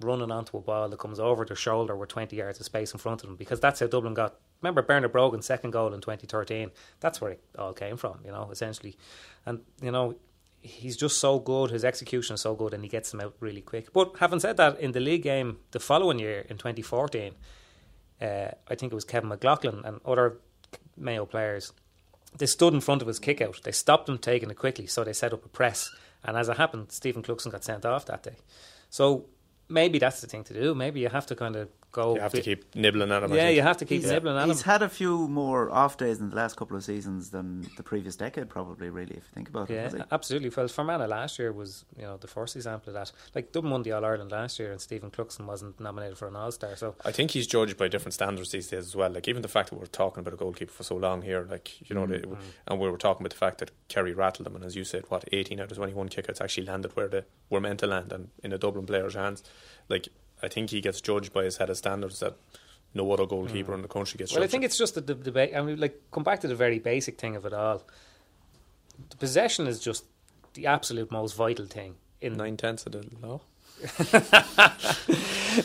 running 0.02 0.32
onto 0.32 0.58
a 0.58 0.62
ball 0.62 0.90
that 0.90 1.00
comes 1.00 1.20
over 1.20 1.46
their 1.46 1.56
shoulder 1.56 1.96
with 1.96 2.10
20 2.10 2.36
yards 2.36 2.60
of 2.60 2.66
space 2.66 2.92
in 2.92 3.00
front 3.00 3.24
of 3.24 3.28
them 3.30 3.36
because 3.36 3.60
that's 3.60 3.80
how 3.80 3.88
Dublin 3.88 4.14
got. 4.14 4.36
Remember 4.62 4.82
Bernard 4.82 5.12
Brogan's 5.12 5.46
second 5.46 5.72
goal 5.72 5.94
in 5.94 6.02
2013? 6.02 6.72
That's 7.00 7.22
where 7.22 7.32
it 7.32 7.44
all 7.58 7.74
came 7.74 7.98
from, 7.98 8.20
you 8.26 8.32
know, 8.32 8.50
essentially. 8.52 8.98
And, 9.46 9.62
you 9.82 9.92
know, 9.92 10.16
he's 10.62 10.98
just 10.98 11.20
so 11.20 11.40
good. 11.40 11.72
His 11.72 11.86
execution 11.86 12.34
is 12.34 12.42
so 12.42 12.56
good, 12.56 12.74
and 12.74 12.84
he 12.84 12.90
gets 12.90 13.12
them 13.12 13.22
out 13.22 13.36
really 13.40 13.62
quick. 13.62 13.94
But 13.94 14.16
having 14.20 14.40
said 14.40 14.58
that, 14.58 14.80
in 14.80 14.92
the 14.92 15.00
league 15.00 15.24
game 15.24 15.60
the 15.72 15.80
following 15.80 16.20
year 16.20 16.46
in 16.50 16.58
2014, 16.58 17.34
uh, 18.22 18.26
I 18.68 18.76
think 18.76 18.92
it 18.92 18.96
was 18.96 19.06
Kevin 19.06 19.30
McLoughlin 19.30 19.82
and 19.86 20.00
other 20.06 20.38
Mayo 20.98 21.26
players. 21.26 21.72
They 22.38 22.48
stood 22.48 22.74
in 22.74 22.82
front 22.82 23.02
of 23.02 23.08
his 23.08 23.20
kick 23.20 23.42
out. 23.42 23.62
They 23.64 23.72
stopped 23.72 24.10
him 24.10 24.18
taking 24.18 24.50
it 24.50 24.58
quickly, 24.58 24.88
so 24.88 25.04
they 25.04 25.14
set 25.14 25.34
up 25.34 25.46
a 25.46 25.50
press. 25.50 25.90
And 26.24 26.36
as 26.36 26.50
it 26.50 26.58
happened, 26.58 26.92
Stephen 26.92 27.24
Cluxton 27.24 27.52
got 27.52 27.64
sent 27.64 27.86
off 27.86 28.06
that 28.08 28.24
day. 28.24 28.36
So 28.90 29.26
maybe 29.70 30.00
that's 30.00 30.22
the 30.22 30.28
thing 30.28 30.44
to 30.46 30.54
do. 30.54 30.76
Maybe 30.76 31.00
you 31.00 31.10
have 31.10 31.26
to 31.28 31.36
kind 31.36 31.56
of 31.56 31.70
go. 32.00 32.16
You 32.16 32.22
have 32.22 32.34
to 32.40 32.42
keep 32.50 32.62
nibbling 32.76 33.12
at 33.16 33.24
him. 33.24 33.34
Yeah, 33.34 33.50
you 33.58 33.62
have 33.70 33.78
to 33.78 33.86
keep 33.86 34.02
He's, 34.02 34.12
nibbling 34.12 34.38
at 34.38 34.44
him. 34.44 34.50
he's 34.50 34.62
had 34.74 34.82
a 34.90 34.90
few 34.90 35.14
more 35.42 35.64
off 35.82 35.94
days 35.98 36.18
in 36.22 36.30
the 36.32 36.36
last 36.36 36.54
couple 36.60 36.76
of 36.78 36.84
seasons 36.84 37.30
than 37.36 37.48
the 37.78 37.84
previous 37.92 38.16
decade, 38.16 38.48
probably. 38.50 38.90
Really, 38.90 39.16
if 39.22 39.24
you 39.28 39.34
think 39.38 39.48
about 39.50 39.70
it. 39.70 39.76
Yeah, 39.76 39.84
has 39.84 39.94
he? 39.94 40.02
absolutely. 40.12 40.50
Well, 40.56 40.68
Fermanagh 40.68 41.08
last 41.08 41.40
year 41.40 41.52
was, 41.62 41.86
you 41.98 42.04
know, 42.08 42.18
the 42.18 42.28
first 42.38 42.56
example 42.56 42.90
of 42.90 42.96
that. 43.00 43.12
Like 43.36 43.52
Dublin 43.54 43.72
won 43.72 43.84
the 43.84 43.94
All 43.94 44.06
Ireland 44.06 44.32
last 44.32 44.60
year, 44.60 44.72
and 44.72 44.80
Stephen 44.82 45.10
Cluxton 45.12 45.46
wasn't 45.46 45.80
nominated 45.80 46.18
for 46.18 46.28
an 46.28 46.36
All 46.36 46.52
Star. 46.52 46.76
So 46.76 46.96
I 47.04 47.12
think 47.12 47.32
he's 47.32 47.48
judged 47.48 47.78
by 47.78 47.88
different 47.88 48.14
standards 48.14 48.52
these 48.52 48.68
days 48.68 48.86
as 48.86 48.96
well. 48.96 49.12
Like 49.12 49.28
even 49.28 49.42
the 49.42 49.48
fact 49.48 49.70
that 49.70 49.80
we're 49.80 49.86
talking 49.88 50.20
about 50.22 50.34
a 50.34 50.38
goalkeeper 50.38 50.72
for 50.74 50.84
so 50.84 50.96
long 50.96 51.22
here, 51.22 51.48
like 51.50 51.68
you 51.90 51.96
know, 51.96 52.06
Mm-hmm. 52.06 52.32
the, 52.32 52.38
and 52.68 52.80
we 52.80 52.90
were 52.90 52.98
talking 52.98 53.22
about 53.24 53.32
the 53.32 53.38
fact 53.46 53.58
that 53.60 53.72
Kerry 53.88 54.14
rattled 54.14 54.46
them, 54.46 54.56
and 54.56 54.64
as 54.66 54.76
you 54.76 54.84
said, 54.84 55.06
what 55.10 55.24
eighteen 55.32 55.60
out 55.60 55.72
of 55.72 55.78
twenty 55.78 55.94
one 55.94 56.08
kickouts 56.10 56.40
actually 56.42 56.68
landed 56.68 56.96
where 56.96 57.08
they 57.08 57.24
were 57.50 57.60
meant 57.62 57.80
to 57.80 57.88
land, 57.88 58.12
and 58.12 58.30
in 58.44 58.54
a 58.54 58.58
Dublin 58.58 58.86
player's 58.86 59.16
hands. 59.16 59.44
Like 59.90 60.08
I 60.46 60.50
think 60.50 60.70
he 60.70 60.82
gets 60.82 61.02
judged 61.02 61.34
by 61.34 61.44
his 61.44 61.56
set 61.56 61.70
of 61.70 61.78
standards 61.78 62.20
that 62.20 62.36
no 62.94 63.12
other 63.12 63.26
goalkeeper 63.26 63.74
in 63.74 63.82
the 63.82 63.88
country 63.88 64.18
gets. 64.18 64.32
Mm. 64.32 64.36
Well, 64.36 64.44
I 64.44 64.48
think 64.48 64.64
it's 64.64 64.78
just 64.78 64.96
the 64.96 65.02
the 65.02 65.16
debate. 65.16 65.56
I 65.56 65.62
mean, 65.62 65.80
like, 65.80 66.00
come 66.12 66.24
back 66.24 66.40
to 66.42 66.48
the 66.48 66.56
very 66.56 66.80
basic 66.80 67.20
thing 67.20 67.36
of 67.36 67.46
it 67.46 67.54
all. 67.54 67.84
The 69.10 69.18
possession 69.18 69.68
is 69.68 69.80
just 69.80 70.06
the 70.54 70.68
absolute 70.68 71.12
most 71.12 71.36
vital 71.36 71.66
thing 71.66 71.96
in 72.22 72.38
nine 72.38 72.56
tenths 72.58 72.86
of 72.86 72.94
the 72.94 73.04
law. 73.22 73.42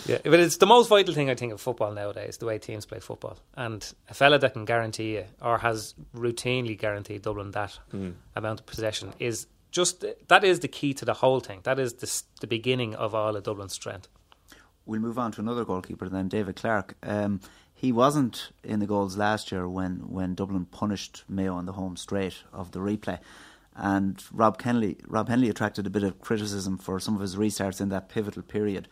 yeah, 0.06 0.18
but 0.24 0.40
it's 0.40 0.56
the 0.56 0.66
most 0.66 0.88
vital 0.88 1.14
thing 1.14 1.30
I 1.30 1.34
think 1.34 1.52
of 1.52 1.60
football 1.60 1.92
nowadays, 1.92 2.38
the 2.38 2.46
way 2.46 2.58
teams 2.58 2.86
play 2.86 2.98
football. 3.00 3.38
And 3.56 3.88
a 4.08 4.14
fella 4.14 4.38
that 4.40 4.52
can 4.54 4.64
guarantee 4.64 5.14
you, 5.14 5.24
or 5.40 5.58
has 5.58 5.94
routinely 6.14 6.76
guaranteed 6.78 7.22
Dublin 7.22 7.52
that 7.52 7.78
Mm. 7.92 8.14
amount 8.36 8.60
of 8.60 8.66
possession, 8.66 9.14
is 9.18 9.46
just 9.70 10.04
that 10.28 10.42
is 10.44 10.60
the 10.60 10.68
key 10.68 10.92
to 10.94 11.04
the 11.04 11.14
whole 11.14 11.40
thing. 11.40 11.60
That 11.62 11.78
is 11.78 11.94
the, 11.94 12.22
the 12.40 12.46
beginning 12.46 12.94
of 12.96 13.14
all 13.14 13.36
of 13.36 13.42
Dublin's 13.44 13.72
strength. 13.74 14.08
We'll 14.86 15.00
move 15.00 15.18
on 15.18 15.32
to 15.32 15.40
another 15.40 15.64
goalkeeper 15.64 16.08
then, 16.08 16.28
David 16.28 16.56
Clarke. 16.56 16.96
Um, 17.02 17.40
he 17.74 17.92
wasn't 17.92 18.52
in 18.62 18.80
the 18.80 18.86
goals 18.86 19.16
last 19.16 19.52
year 19.52 19.68
when, 19.68 20.10
when 20.10 20.34
Dublin 20.34 20.66
punished 20.66 21.24
Mayo 21.28 21.54
on 21.54 21.66
the 21.66 21.72
home 21.72 21.96
straight 21.96 22.42
of 22.52 22.72
the 22.72 22.80
replay. 22.80 23.18
And 23.74 24.22
Rob 24.32 24.60
Hennelly, 24.60 24.98
Rob 25.06 25.28
Hennelly 25.28 25.48
attracted 25.48 25.86
a 25.86 25.90
bit 25.90 26.02
of 26.02 26.20
criticism 26.20 26.76
for 26.76 27.00
some 27.00 27.14
of 27.14 27.20
his 27.20 27.36
restarts 27.36 27.80
in 27.80 27.88
that 27.90 28.08
pivotal 28.08 28.42
period. 28.42 28.88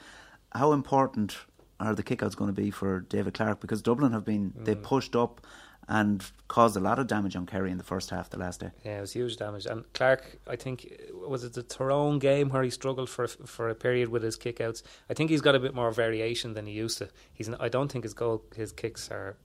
How 0.52 0.73
important 0.73 1.37
are 1.80 1.95
the 1.95 2.02
kickouts 2.02 2.37
going 2.37 2.49
to 2.49 2.61
be 2.61 2.71
for 2.71 3.00
David 3.00 3.35
Clarke? 3.35 3.61
Because 3.61 3.83
Dublin 3.83 4.12
have 4.12 4.25
been, 4.25 4.54
they 4.57 4.75
pushed 4.75 5.14
up 5.14 5.47
and 5.88 6.25
caused 6.49 6.76
a 6.76 6.80
lot 6.80 6.99
of 6.99 7.07
damage 7.07 7.35
on 7.35 7.47
Kerry 7.47 7.71
in 7.71 7.78
the 7.78 7.85
first 7.85 8.11
half 8.11 8.28
the 8.30 8.38
last 8.38 8.61
day. 8.61 8.71
Yeah, 8.85 8.99
it 8.99 9.00
was 9.00 9.12
huge 9.14 9.37
damage. 9.38 9.64
And 9.66 9.85
Clarke, 9.95 10.38
I 10.47 10.57
think, 10.57 10.92
was 11.26 11.45
it 11.45 11.54
the 11.54 11.62
Tyrone 11.62 12.18
game 12.18 12.50
where 12.50 12.62
he 12.62 12.71
struggled 12.71 13.09
for 13.09 13.26
for 13.26 13.68
a 13.71 13.75
period 13.75 14.09
with 14.11 14.23
his 14.23 14.37
kickouts? 14.37 14.83
I 15.11 15.14
think 15.14 15.30
he's 15.30 15.40
got 15.40 15.54
a 15.54 15.59
bit 15.61 15.75
more 15.75 15.90
variation 15.90 16.54
than 16.54 16.66
he 16.66 16.73
used 16.73 16.99
to. 16.99 17.09
He's, 17.33 17.49
n- 17.49 17.57
I 17.59 17.68
don't 17.68 17.90
think 17.90 18.04
his 18.04 18.14
goal, 18.14 18.42
his 18.54 18.71
kicks 18.73 19.11
are 19.11 19.37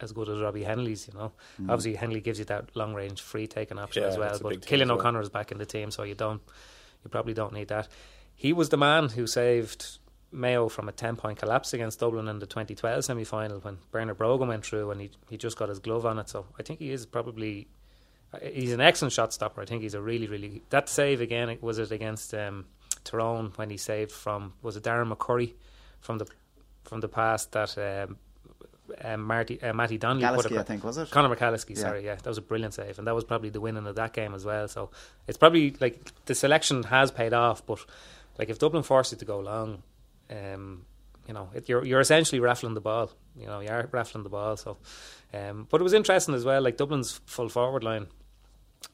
as 0.00 0.12
good 0.12 0.28
as 0.28 0.40
Robbie 0.40 0.64
Hennelly's. 0.64 1.08
You 1.08 1.14
know, 1.18 1.32
Mm. 1.60 1.70
obviously 1.70 1.94
Hennelly 2.00 2.22
gives 2.24 2.38
you 2.38 2.44
that 2.46 2.74
long 2.74 2.94
range 2.94 3.20
free 3.20 3.46
taking 3.46 3.78
option 3.78 4.02
Yeah, 4.02 4.08
as 4.08 4.18
well. 4.18 4.38
But 4.42 4.48
big 4.48 4.60
Cillian 4.62 4.88
well. 4.88 4.98
O'Connor 4.98 5.20
is 5.20 5.28
back 5.28 5.52
in 5.52 5.58
the 5.58 5.66
team, 5.66 5.90
so 5.90 6.02
you 6.04 6.14
don't, 6.14 6.40
you 7.04 7.10
probably 7.10 7.34
don't 7.34 7.52
need 7.52 7.68
that. 7.68 7.88
He 8.34 8.52
was 8.52 8.70
the 8.70 8.78
man 8.78 9.10
who 9.10 9.26
saved 9.26 9.98
Mayo 10.32 10.68
from 10.68 10.88
a 10.88 10.92
10 10.92 11.16
point 11.16 11.38
collapse 11.38 11.72
against 11.74 12.00
Dublin 12.00 12.28
in 12.28 12.38
the 12.38 12.46
2012 12.46 13.04
semi 13.04 13.24
final 13.24 13.58
when 13.60 13.78
Bernard 13.90 14.18
Brogan 14.18 14.48
went 14.48 14.64
through 14.64 14.90
and 14.90 15.00
he, 15.00 15.10
he 15.30 15.36
just 15.36 15.56
got 15.58 15.68
his 15.68 15.78
glove 15.78 16.06
on 16.06 16.18
it. 16.18 16.28
So 16.28 16.46
I 16.58 16.62
think 16.62 16.78
he 16.80 16.90
is 16.90 17.06
probably. 17.06 17.68
uh, 18.34 18.38
He's 18.42 18.72
an 18.72 18.80
excellent 18.80 19.12
shot 19.12 19.32
stopper. 19.32 19.60
I 19.62 19.64
think 19.66 19.82
he's 19.82 19.94
a 19.94 20.00
really, 20.00 20.26
really. 20.26 20.62
That 20.70 20.88
save 20.88 21.20
again, 21.20 21.56
was 21.60 21.78
it 21.78 21.90
against 21.92 22.32
um, 22.34 22.66
Tyrone 23.04 23.52
when 23.56 23.70
he 23.70 23.76
saved 23.76 24.12
from. 24.12 24.54
Was 24.62 24.76
it 24.76 24.84
Darren 24.84 25.12
McCurry 25.14 25.52
from 26.00 26.18
the 26.18 26.26
from 26.84 27.00
the 27.00 27.08
past 27.08 27.52
that. 27.52 27.76
Um, 27.78 28.16
um, 29.02 29.22
Marty, 29.22 29.62
uh, 29.62 29.72
Matty 29.72 29.96
Donnelly 29.96 30.36
put 30.36 30.46
Gallowski, 30.52 30.58
I 30.58 30.62
think, 30.64 30.84
was 30.84 30.98
it? 30.98 31.10
Conor 31.10 31.34
McAliskey, 31.34 31.70
Yeah. 31.76 31.76
sorry, 31.82 32.04
yeah, 32.04 32.16
that 32.16 32.26
was 32.26 32.36
a 32.36 32.42
brilliant 32.42 32.74
save, 32.74 32.98
and 32.98 33.06
that 33.06 33.14
was 33.14 33.24
probably 33.24 33.48
the 33.48 33.60
winning 33.60 33.86
of 33.86 33.94
that 33.94 34.12
game 34.12 34.34
as 34.34 34.44
well. 34.44 34.68
So 34.68 34.90
it's 35.26 35.38
probably 35.38 35.74
like 35.80 36.02
the 36.26 36.34
selection 36.34 36.82
has 36.82 37.10
paid 37.10 37.32
off, 37.32 37.64
but 37.64 37.78
like 38.38 38.50
if 38.50 38.58
Dublin 38.58 38.82
force 38.82 39.12
it 39.12 39.18
to 39.20 39.24
go 39.24 39.38
long, 39.38 39.82
um, 40.30 40.86
you 41.26 41.34
know, 41.34 41.50
it, 41.54 41.68
you're 41.68 41.84
you're 41.84 42.00
essentially 42.00 42.40
raffling 42.40 42.74
the 42.74 42.80
ball. 42.80 43.10
You 43.36 43.46
know, 43.46 43.60
you 43.60 43.68
are 43.68 43.88
raffling 43.92 44.24
the 44.24 44.30
ball. 44.30 44.56
So, 44.56 44.78
um, 45.32 45.66
but 45.70 45.80
it 45.80 45.84
was 45.84 45.92
interesting 45.92 46.34
as 46.34 46.44
well. 46.44 46.62
Like 46.62 46.76
Dublin's 46.76 47.20
full 47.26 47.48
forward 47.48 47.84
line, 47.84 48.08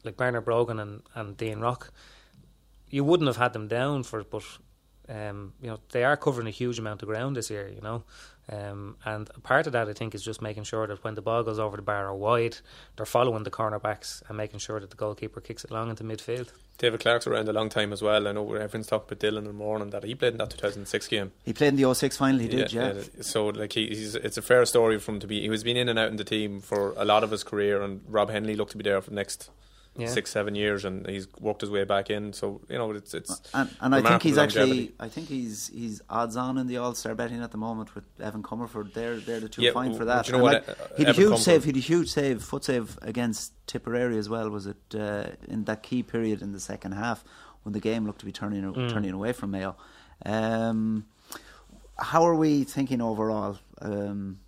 like 0.04 0.16
Bernard 0.16 0.44
Brogan 0.44 0.78
and 0.78 1.02
and 1.14 1.36
Dean 1.36 1.60
Rock, 1.60 1.92
you 2.90 3.04
wouldn't 3.04 3.28
have 3.28 3.36
had 3.36 3.52
them 3.52 3.68
down 3.68 4.02
for, 4.02 4.24
but 4.24 4.44
um, 5.08 5.52
you 5.60 5.68
know 5.68 5.78
they 5.90 6.04
are 6.04 6.16
covering 6.16 6.46
a 6.46 6.52
huge 6.52 6.78
amount 6.78 7.02
of 7.02 7.08
ground 7.08 7.36
this 7.36 7.50
year. 7.50 7.68
You 7.68 7.80
know, 7.80 8.02
um, 8.50 8.96
and 9.04 9.28
part 9.42 9.66
of 9.66 9.72
that 9.74 9.88
I 9.88 9.92
think 9.92 10.14
is 10.14 10.22
just 10.22 10.40
making 10.40 10.64
sure 10.64 10.86
that 10.86 11.04
when 11.04 11.14
the 11.14 11.22
ball 11.22 11.42
goes 11.42 11.58
over 11.58 11.76
the 11.76 11.82
bar 11.82 12.08
or 12.08 12.14
wide, 12.14 12.56
they're 12.96 13.06
following 13.06 13.42
the 13.42 13.50
cornerbacks 13.50 14.22
and 14.28 14.36
making 14.36 14.60
sure 14.60 14.80
that 14.80 14.90
the 14.90 14.96
goalkeeper 14.96 15.40
kicks 15.40 15.64
it 15.64 15.70
long 15.70 15.90
into 15.90 16.04
midfield. 16.04 16.50
David 16.78 17.00
Clarke's 17.00 17.26
around 17.26 17.48
a 17.48 17.52
long 17.52 17.68
time 17.68 17.92
as 17.92 18.00
well. 18.00 18.28
I 18.28 18.32
know 18.32 18.54
everyone's 18.54 18.86
talking 18.86 19.08
about 19.08 19.18
Dillon 19.18 19.46
and 19.46 19.58
Moran 19.58 19.90
that 19.90 20.04
he 20.04 20.14
played 20.14 20.32
in 20.32 20.38
that 20.38 20.50
2006 20.50 21.08
game. 21.08 21.32
He 21.44 21.52
played 21.52 21.68
in 21.68 21.76
the 21.76 21.92
06 21.92 22.16
final, 22.16 22.38
he 22.38 22.48
did, 22.48 22.72
yeah. 22.72 22.94
So 23.20 23.48
like 23.48 23.72
he, 23.72 23.88
he's, 23.88 24.14
it's 24.14 24.36
a 24.36 24.42
fair 24.42 24.64
story 24.64 24.98
for 24.98 25.12
him 25.12 25.20
to 25.20 25.26
be. 25.26 25.40
He 25.40 25.50
was 25.50 25.64
been 25.64 25.76
in 25.76 25.88
and 25.88 25.98
out 25.98 26.10
in 26.10 26.16
the 26.16 26.24
team 26.24 26.60
for 26.60 26.94
a 26.96 27.04
lot 27.04 27.24
of 27.24 27.32
his 27.32 27.42
career, 27.42 27.82
and 27.82 28.02
Rob 28.08 28.30
Hennelly 28.30 28.56
looked 28.56 28.72
to 28.72 28.78
be 28.78 28.84
there 28.84 29.00
for 29.00 29.10
the 29.10 29.16
next 29.16 29.50
Yeah. 29.98 30.06
six, 30.08 30.30
seven 30.30 30.54
years, 30.54 30.84
and 30.84 31.06
he's 31.06 31.26
worked 31.40 31.60
his 31.60 31.70
way 31.70 31.84
back 31.84 32.08
in. 32.08 32.32
So 32.32 32.60
you 32.68 32.78
know, 32.78 32.90
it's 32.92 33.14
it's 33.14 33.40
And, 33.52 33.68
and 33.80 33.94
I 33.94 33.98
think 33.98 34.04
remarkable 34.06 34.28
he's 34.30 34.38
actually. 34.38 34.92
I 35.00 35.08
think 35.08 35.28
he's 35.28 35.68
he's 35.68 36.00
odds 36.08 36.36
on 36.36 36.56
in 36.56 36.66
the 36.68 36.76
All 36.78 36.94
Star 36.94 37.14
betting 37.14 37.42
at 37.42 37.50
the 37.50 37.58
moment 37.58 37.94
with 37.94 38.04
Evan 38.20 38.42
Comerford. 38.42 38.92
They're 38.94 39.16
they're 39.18 39.40
the 39.40 39.48
two 39.48 39.62
Yeah, 39.62 39.72
fine 39.72 39.94
for 39.96 40.04
that. 40.06 40.24
do 40.26 40.32
you 40.32 40.38
know 40.38 40.44
what, 40.44 40.66
like, 40.66 40.80
uh, 40.80 40.84
he'd 40.96 41.08
a 41.08 41.12
huge 41.12 41.32
Comerford- 41.32 41.38
save. 41.38 41.64
He'd 41.64 41.76
a 41.76 41.80
huge 41.80 42.08
save, 42.10 42.42
foot 42.42 42.64
save 42.64 42.98
against 43.02 43.52
Tipperary 43.66 44.16
as 44.18 44.28
well. 44.28 44.48
Was 44.50 44.66
it 44.66 44.76
uh, 44.94 45.24
in 45.48 45.64
that 45.64 45.82
key 45.82 46.02
period 46.02 46.42
in 46.42 46.52
the 46.52 46.60
second 46.60 46.92
half 46.92 47.24
when 47.64 47.72
the 47.72 47.80
game 47.80 48.06
looked 48.06 48.20
to 48.20 48.26
be 48.26 48.32
turning 48.32 48.62
Mm. 48.62 48.90
turning 48.92 49.12
away 49.12 49.32
from 49.32 49.50
Mayo? 49.50 49.76
Um, 50.24 51.06
how 51.98 52.24
are 52.26 52.34
we 52.34 52.64
thinking 52.64 53.00
overall? 53.00 53.58
Um, 53.80 54.38
is, 54.40 54.47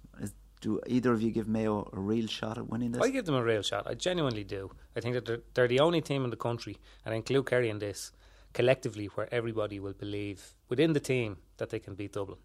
do 0.61 0.81
either 0.87 1.13
of 1.13 1.23
you 1.23 1.31
give 1.31 1.49
Mayo 1.49 1.89
a 1.93 1.99
real 1.99 2.27
shot 2.27 2.59
at 2.59 2.69
winning 2.69 2.93
this? 2.93 3.03
I 3.03 3.11
give 3.11 3.25
them 3.25 3.35
a 3.35 3.43
real 3.43 3.63
shot. 3.63 3.87
I 3.87 3.95
genuinely 3.95 4.45
do. 4.45 4.71
I 4.97 5.01
think 5.01 5.15
that 5.15 5.25
they're, 5.25 5.41
they're 5.55 5.69
the 5.69 5.81
only 5.81 6.01
team 6.01 6.25
in 6.25 6.31
the 6.31 6.37
country, 6.37 6.77
and 7.05 7.15
I 7.15 7.17
include 7.17 7.47
Kerry 7.47 7.71
in 7.71 7.79
this, 7.79 8.13
collectively, 8.53 9.07
where 9.07 9.33
everybody 9.33 9.81
will 9.81 9.95
believe 9.95 10.55
within 10.69 10.93
the 10.93 11.01
team 11.01 11.39
that 11.57 11.71
they 11.71 11.79
can 11.79 11.95
beat 11.95 12.13
Dublin. 12.13 12.39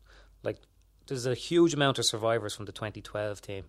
Like, 0.43 0.59
there's 1.07 1.25
a 1.25 1.35
huge 1.35 1.73
amount 1.73 1.99
of 1.99 2.05
survivors 2.05 2.55
from 2.55 2.65
the 2.65 2.71
2012 2.71 3.41
team. 3.41 3.65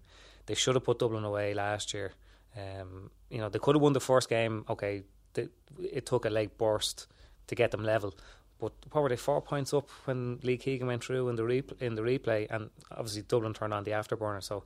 They 0.47 0.55
should 0.55 0.75
have 0.77 0.85
put 0.85 1.01
Dublin 1.01 1.25
away 1.25 1.53
last 1.53 1.93
year. 1.93 2.13
Um, 2.57 3.11
you 3.29 3.39
know, 3.39 3.49
they 3.49 3.59
could 3.59 3.75
have 3.75 3.83
won 3.83 3.93
the 3.93 4.01
first 4.01 4.29
game. 4.29 4.65
Okay, 4.69 5.03
they, 5.35 5.49
it 5.79 6.07
took 6.07 6.25
a 6.25 6.31
late 6.31 6.57
burst 6.57 7.09
to 7.49 7.55
get 7.55 7.73
them 7.73 7.83
level. 7.83 8.15
But 8.59 8.73
what 8.91 9.03
were 9.03 9.09
they? 9.09 9.17
Four 9.17 9.43
points 9.43 9.75
up 9.75 9.89
when 10.05 10.39
Lee 10.43 10.57
Keegan 10.57 10.87
went 10.87 11.05
through 11.05 11.29
in 11.29 11.37
the 11.37 11.45
re- 11.45 11.63
in 11.81 11.95
the 11.95 12.03
replay, 12.03 12.47
and 12.51 12.71
obviously 12.91 13.23
Dublin 13.23 13.55
turned 13.55 13.75
on 13.75 13.85
the 13.85 13.91
afterburner. 13.91 14.43
So, 14.43 14.65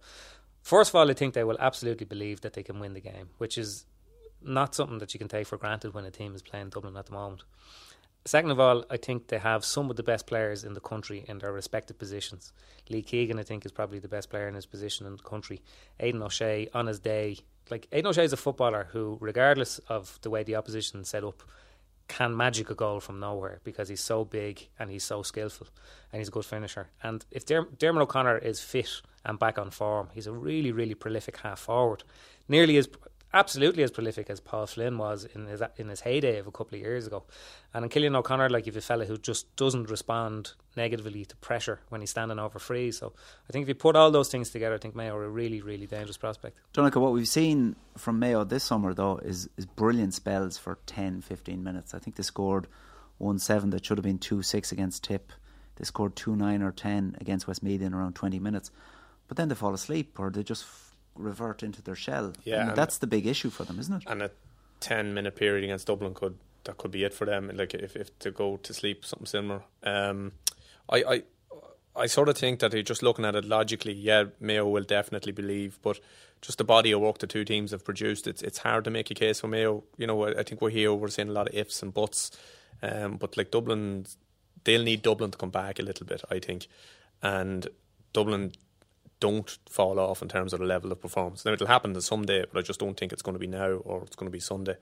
first 0.63 0.91
of 0.91 0.95
all, 0.95 1.11
I 1.11 1.15
think 1.15 1.35
they 1.35 1.45
will 1.45 1.59
absolutely 1.59 2.07
believe 2.07 2.41
that 2.43 2.53
they 2.53 2.63
can 2.63 2.79
win 2.79 2.95
the 2.95 3.01
game, 3.01 3.31
which 3.39 3.59
is 3.59 3.87
not 4.43 4.75
something 4.75 4.99
that 4.99 5.13
you 5.13 5.19
can 5.19 5.29
take 5.29 5.47
for 5.47 5.59
granted 5.59 5.93
when 5.93 6.05
a 6.05 6.11
team 6.11 6.35
is 6.35 6.43
playing 6.43 6.71
Dublin 6.71 6.97
at 6.97 7.07
the 7.07 7.13
moment. 7.13 7.43
Second 8.27 8.51
of 8.51 8.61
all, 8.61 8.85
I 8.91 8.99
think 8.99 9.29
they 9.29 9.39
have 9.39 9.65
some 9.65 9.89
of 9.89 9.97
the 9.97 10.03
best 10.03 10.27
players 10.27 10.63
in 10.63 10.75
the 10.75 10.81
country 10.81 11.25
in 11.27 11.39
their 11.39 11.53
respective 11.53 11.99
positions. 11.99 12.53
Lee 12.91 13.03
Keegan, 13.03 13.39
I 13.39 13.43
think, 13.43 13.65
is 13.65 13.73
probably 13.73 13.99
the 13.99 14.09
best 14.09 14.29
player 14.29 14.47
in 14.47 14.55
his 14.55 14.67
position 14.67 15.07
in 15.07 15.17
the 15.17 15.23
country. 15.23 15.63
Aidan 15.99 16.23
O'Shea, 16.23 16.69
on 16.75 16.87
his 16.87 16.99
day, 16.99 17.39
like 17.71 17.89
Aidan 17.93 18.09
O'Shea 18.09 18.25
is 18.25 18.35
a 18.35 18.37
footballer 18.37 18.89
who, 18.93 19.17
regardless 19.21 19.79
of 19.89 20.19
the 20.21 20.29
way 20.29 20.43
the 20.43 20.57
opposition 20.57 21.03
set 21.05 21.25
up, 21.25 21.43
can 22.11 22.37
magic 22.37 22.71
a 22.71 22.75
goal 22.75 23.00
from 23.00 23.21
nowhere 23.21 23.61
because 23.64 23.88
he's 23.88 24.00
so 24.00 24.25
big 24.25 24.69
and 24.79 24.90
he's 24.90 25.05
so 25.05 25.23
skillful 25.23 25.69
and 26.12 26.21
he's 26.21 26.29
a 26.29 26.33
good 26.33 26.45
finisher. 26.45 26.88
And 27.02 27.25
if 27.31 27.47
Der- 27.47 27.69
Diarmuid 27.79 28.02
O'Connor 28.02 28.38
is 28.38 28.61
fit 28.61 29.00
and 29.25 29.38
back 29.38 29.59
on 29.59 29.71
form, 29.71 30.09
he's 30.12 30.26
a 30.26 30.33
really, 30.33 30.73
really 30.73 30.95
prolific 30.95 31.37
half 31.38 31.61
forward. 31.61 32.02
Nearly 32.49 32.76
as 32.76 32.88
absolutely 33.33 33.83
as 33.83 33.91
prolific 33.91 34.29
as 34.31 34.41
Paul 34.41 34.67
Flynn 34.67 34.99
was 34.99 35.27
in 35.35 35.47
his 35.47 35.63
in 35.77 35.89
his 35.89 36.01
heyday 36.01 36.39
of 36.39 36.47
a 36.47 36.51
couple 36.51 36.77
of 36.77 36.81
years 36.81 37.07
ago. 37.07 37.25
And 37.73 37.85
in 37.85 37.91
Cillian 37.91 38.17
O'Connor, 38.17 38.51
like 38.51 38.67
you've 38.67 38.77
a 38.77 38.81
fella 38.81 39.05
who 39.05 39.17
just 39.17 39.55
doesn't 39.57 39.91
respond 39.91 40.53
negatively 40.77 41.25
to 41.25 41.37
pressure 41.37 41.81
when 41.89 42.01
he's 42.01 42.11
standing 42.11 42.39
over 42.39 42.59
free. 42.59 42.91
So 42.91 43.13
I 43.49 43.53
think 43.53 43.65
if 43.65 43.69
you 43.69 43.75
put 43.75 43.97
all 43.97 44.11
those 44.11 44.29
things 44.29 44.51
together, 44.51 44.75
I 44.75 44.79
think 44.79 44.95
Mayo 44.95 45.17
are 45.17 45.25
a 45.25 45.29
really, 45.29 45.61
really 45.61 45.87
dangerous 45.87 46.17
prospect. 46.17 46.57
Donica, 46.73 46.99
what 47.01 47.13
we've 47.13 47.29
seen 47.29 47.77
from 47.97 48.19
Mayo 48.19 48.45
this 48.45 48.65
summer, 48.65 48.95
though, 48.95 49.19
is, 49.19 49.49
is 49.57 49.67
brilliant 49.67 50.15
spells 50.15 50.59
for 50.59 50.79
10, 50.87 51.21
15 51.23 51.63
minutes. 51.63 51.95
I 51.95 51.99
think 51.99 52.17
they 52.17 52.23
scored 52.23 52.67
1 53.19 53.39
7 53.39 53.71
that 53.71 53.85
should 53.85 53.99
have 53.99 54.05
been 54.05 54.19
2 54.19 54.43
6 54.43 54.73
against 54.73 55.05
Tip. 55.05 55.33
They 55.77 55.85
scored 55.85 56.17
2 56.17 56.37
9 56.37 56.63
or 56.63 56.73
10 56.73 57.17
against 57.21 57.47
Westmeath 57.47 57.83
in 57.83 57.95
around 57.95 58.15
20 58.15 58.39
minutes. 58.39 58.71
But 59.29 59.37
then 59.37 59.49
they 59.49 59.55
fall 59.55 59.75
asleep 59.75 60.19
or 60.19 60.31
they 60.31 60.43
just 60.43 60.65
revert 61.21 61.62
into 61.62 61.83
their 61.83 61.95
shell. 61.97 62.33
Yeah, 62.45 62.61
and 62.61 62.69
and- 62.71 62.79
that's 62.79 62.99
the 62.99 63.07
big 63.07 63.27
issue 63.27 63.50
for 63.50 63.65
them, 63.65 63.79
isn't 63.79 63.95
it? 63.95 64.03
and 64.07 64.23
a 64.23 64.31
ten 64.81 65.15
minute 65.15 65.37
period 65.37 65.65
against 65.65 65.87
Dublin 65.87 66.15
could 66.15 66.39
that 66.65 66.77
could 66.77 66.91
be 66.91 67.05
it 67.05 67.15
for 67.15 67.25
them. 67.27 67.50
Like 67.55 67.75
if, 67.75 67.97
if 67.97 68.19
to 68.21 68.31
go 68.31 68.57
to 68.59 68.75
sleep, 68.75 69.05
something 69.05 69.27
similar. 69.27 69.62
Um, 69.83 70.33
I, 70.89 71.03
I 71.05 71.23
I 71.97 72.07
sort 72.07 72.29
of 72.29 72.39
think 72.39 72.61
that 72.61 72.73
you're 72.73 72.83
just 72.83 73.03
looking 73.03 73.25
at 73.25 73.35
it 73.35 73.45
logically. 73.45 73.93
Yeah, 73.93 74.25
Mayo 74.41 74.69
will 74.69 74.85
definitely 74.85 75.33
believe, 75.33 75.79
but 75.83 75.99
just 76.41 76.59
the 76.59 76.65
body 76.65 76.93
of 76.93 77.00
work 77.00 77.19
the 77.19 77.27
two 77.27 77.45
teams 77.45 77.73
have 77.73 77.85
produced, 77.85 78.27
it's 78.27 78.43
it's 78.43 78.59
hard 78.59 78.85
to 78.85 78.91
make 78.91 79.11
a 79.11 79.15
case 79.15 79.41
for 79.41 79.49
Mayo. 79.49 79.85
You 79.97 80.07
know, 80.07 80.25
I, 80.25 80.41
I 80.41 80.43
think 80.43 80.61
we're 80.62 80.71
here. 80.71 80.93
We're 80.95 81.09
seeing 81.09 81.29
a 81.29 81.33
lot 81.33 81.49
of 81.49 81.55
ifs 81.55 81.83
and 81.83 81.93
buts, 81.93 82.31
um, 82.83 83.17
but 83.17 83.37
like 83.37 83.50
Dublin, 83.50 84.07
they'll 84.65 84.83
need 84.83 85.03
Dublin 85.03 85.31
to 85.33 85.39
come 85.39 85.50
back 85.50 85.79
a 85.79 85.83
little 85.83 86.07
bit. 86.07 86.23
I 86.31 86.39
think, 86.39 86.69
and 87.23 87.67
Dublin 88.12 88.53
don't 89.21 89.59
fall 89.69 89.99
off 89.99 90.23
in 90.23 90.29
terms 90.29 90.53
of 90.53 90.61
the 90.61 90.67
level 90.67 90.91
of 90.91 91.00
performance. 91.00 91.45
Now 91.45 91.53
it'll 91.53 91.67
happen 91.67 91.95
to 91.95 92.03
someday, 92.03 92.45
but 92.50 92.59
I 92.59 92.62
just 92.62 92.81
don't 92.81 92.99
think 92.99 93.12
it's 93.12 93.23
going 93.23 93.35
to 93.35 93.39
be 93.39 93.47
now 93.47 93.73
or 93.73 94.03
it's 94.03 94.17
going 94.17 94.27
to 94.27 94.33
be 94.33 94.41
Sunday. 94.41 94.77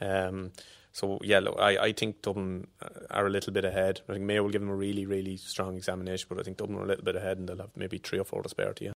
Um, 0.00 0.52
so 0.92 1.18
yeah, 1.22 1.38
look, 1.40 1.56
I, 1.58 1.76
I 1.76 1.92
think 1.92 2.22
Dublin 2.22 2.66
uh, 2.82 2.88
are 3.10 3.26
a 3.26 3.30
little 3.30 3.52
bit 3.52 3.64
ahead. 3.64 4.00
I 4.08 4.14
think 4.14 4.24
Mayo 4.24 4.42
will 4.42 4.50
give 4.50 4.62
them 4.62 4.70
a 4.70 4.74
really 4.74 5.06
really 5.06 5.36
strong 5.36 5.76
examination, 5.76 6.26
but 6.28 6.38
I 6.38 6.42
think 6.42 6.56
Dublin 6.56 6.78
are 6.78 6.84
a 6.84 6.86
little 6.86 7.04
bit 7.04 7.16
ahead 7.16 7.38
and 7.38 7.48
they'll 7.48 7.58
have 7.58 7.76
maybe 7.76 7.98
three 7.98 8.18
or 8.18 8.24
four 8.24 8.42
to 8.42 8.48
spare 8.48 8.72
to 8.72 8.84
you. 8.84 8.88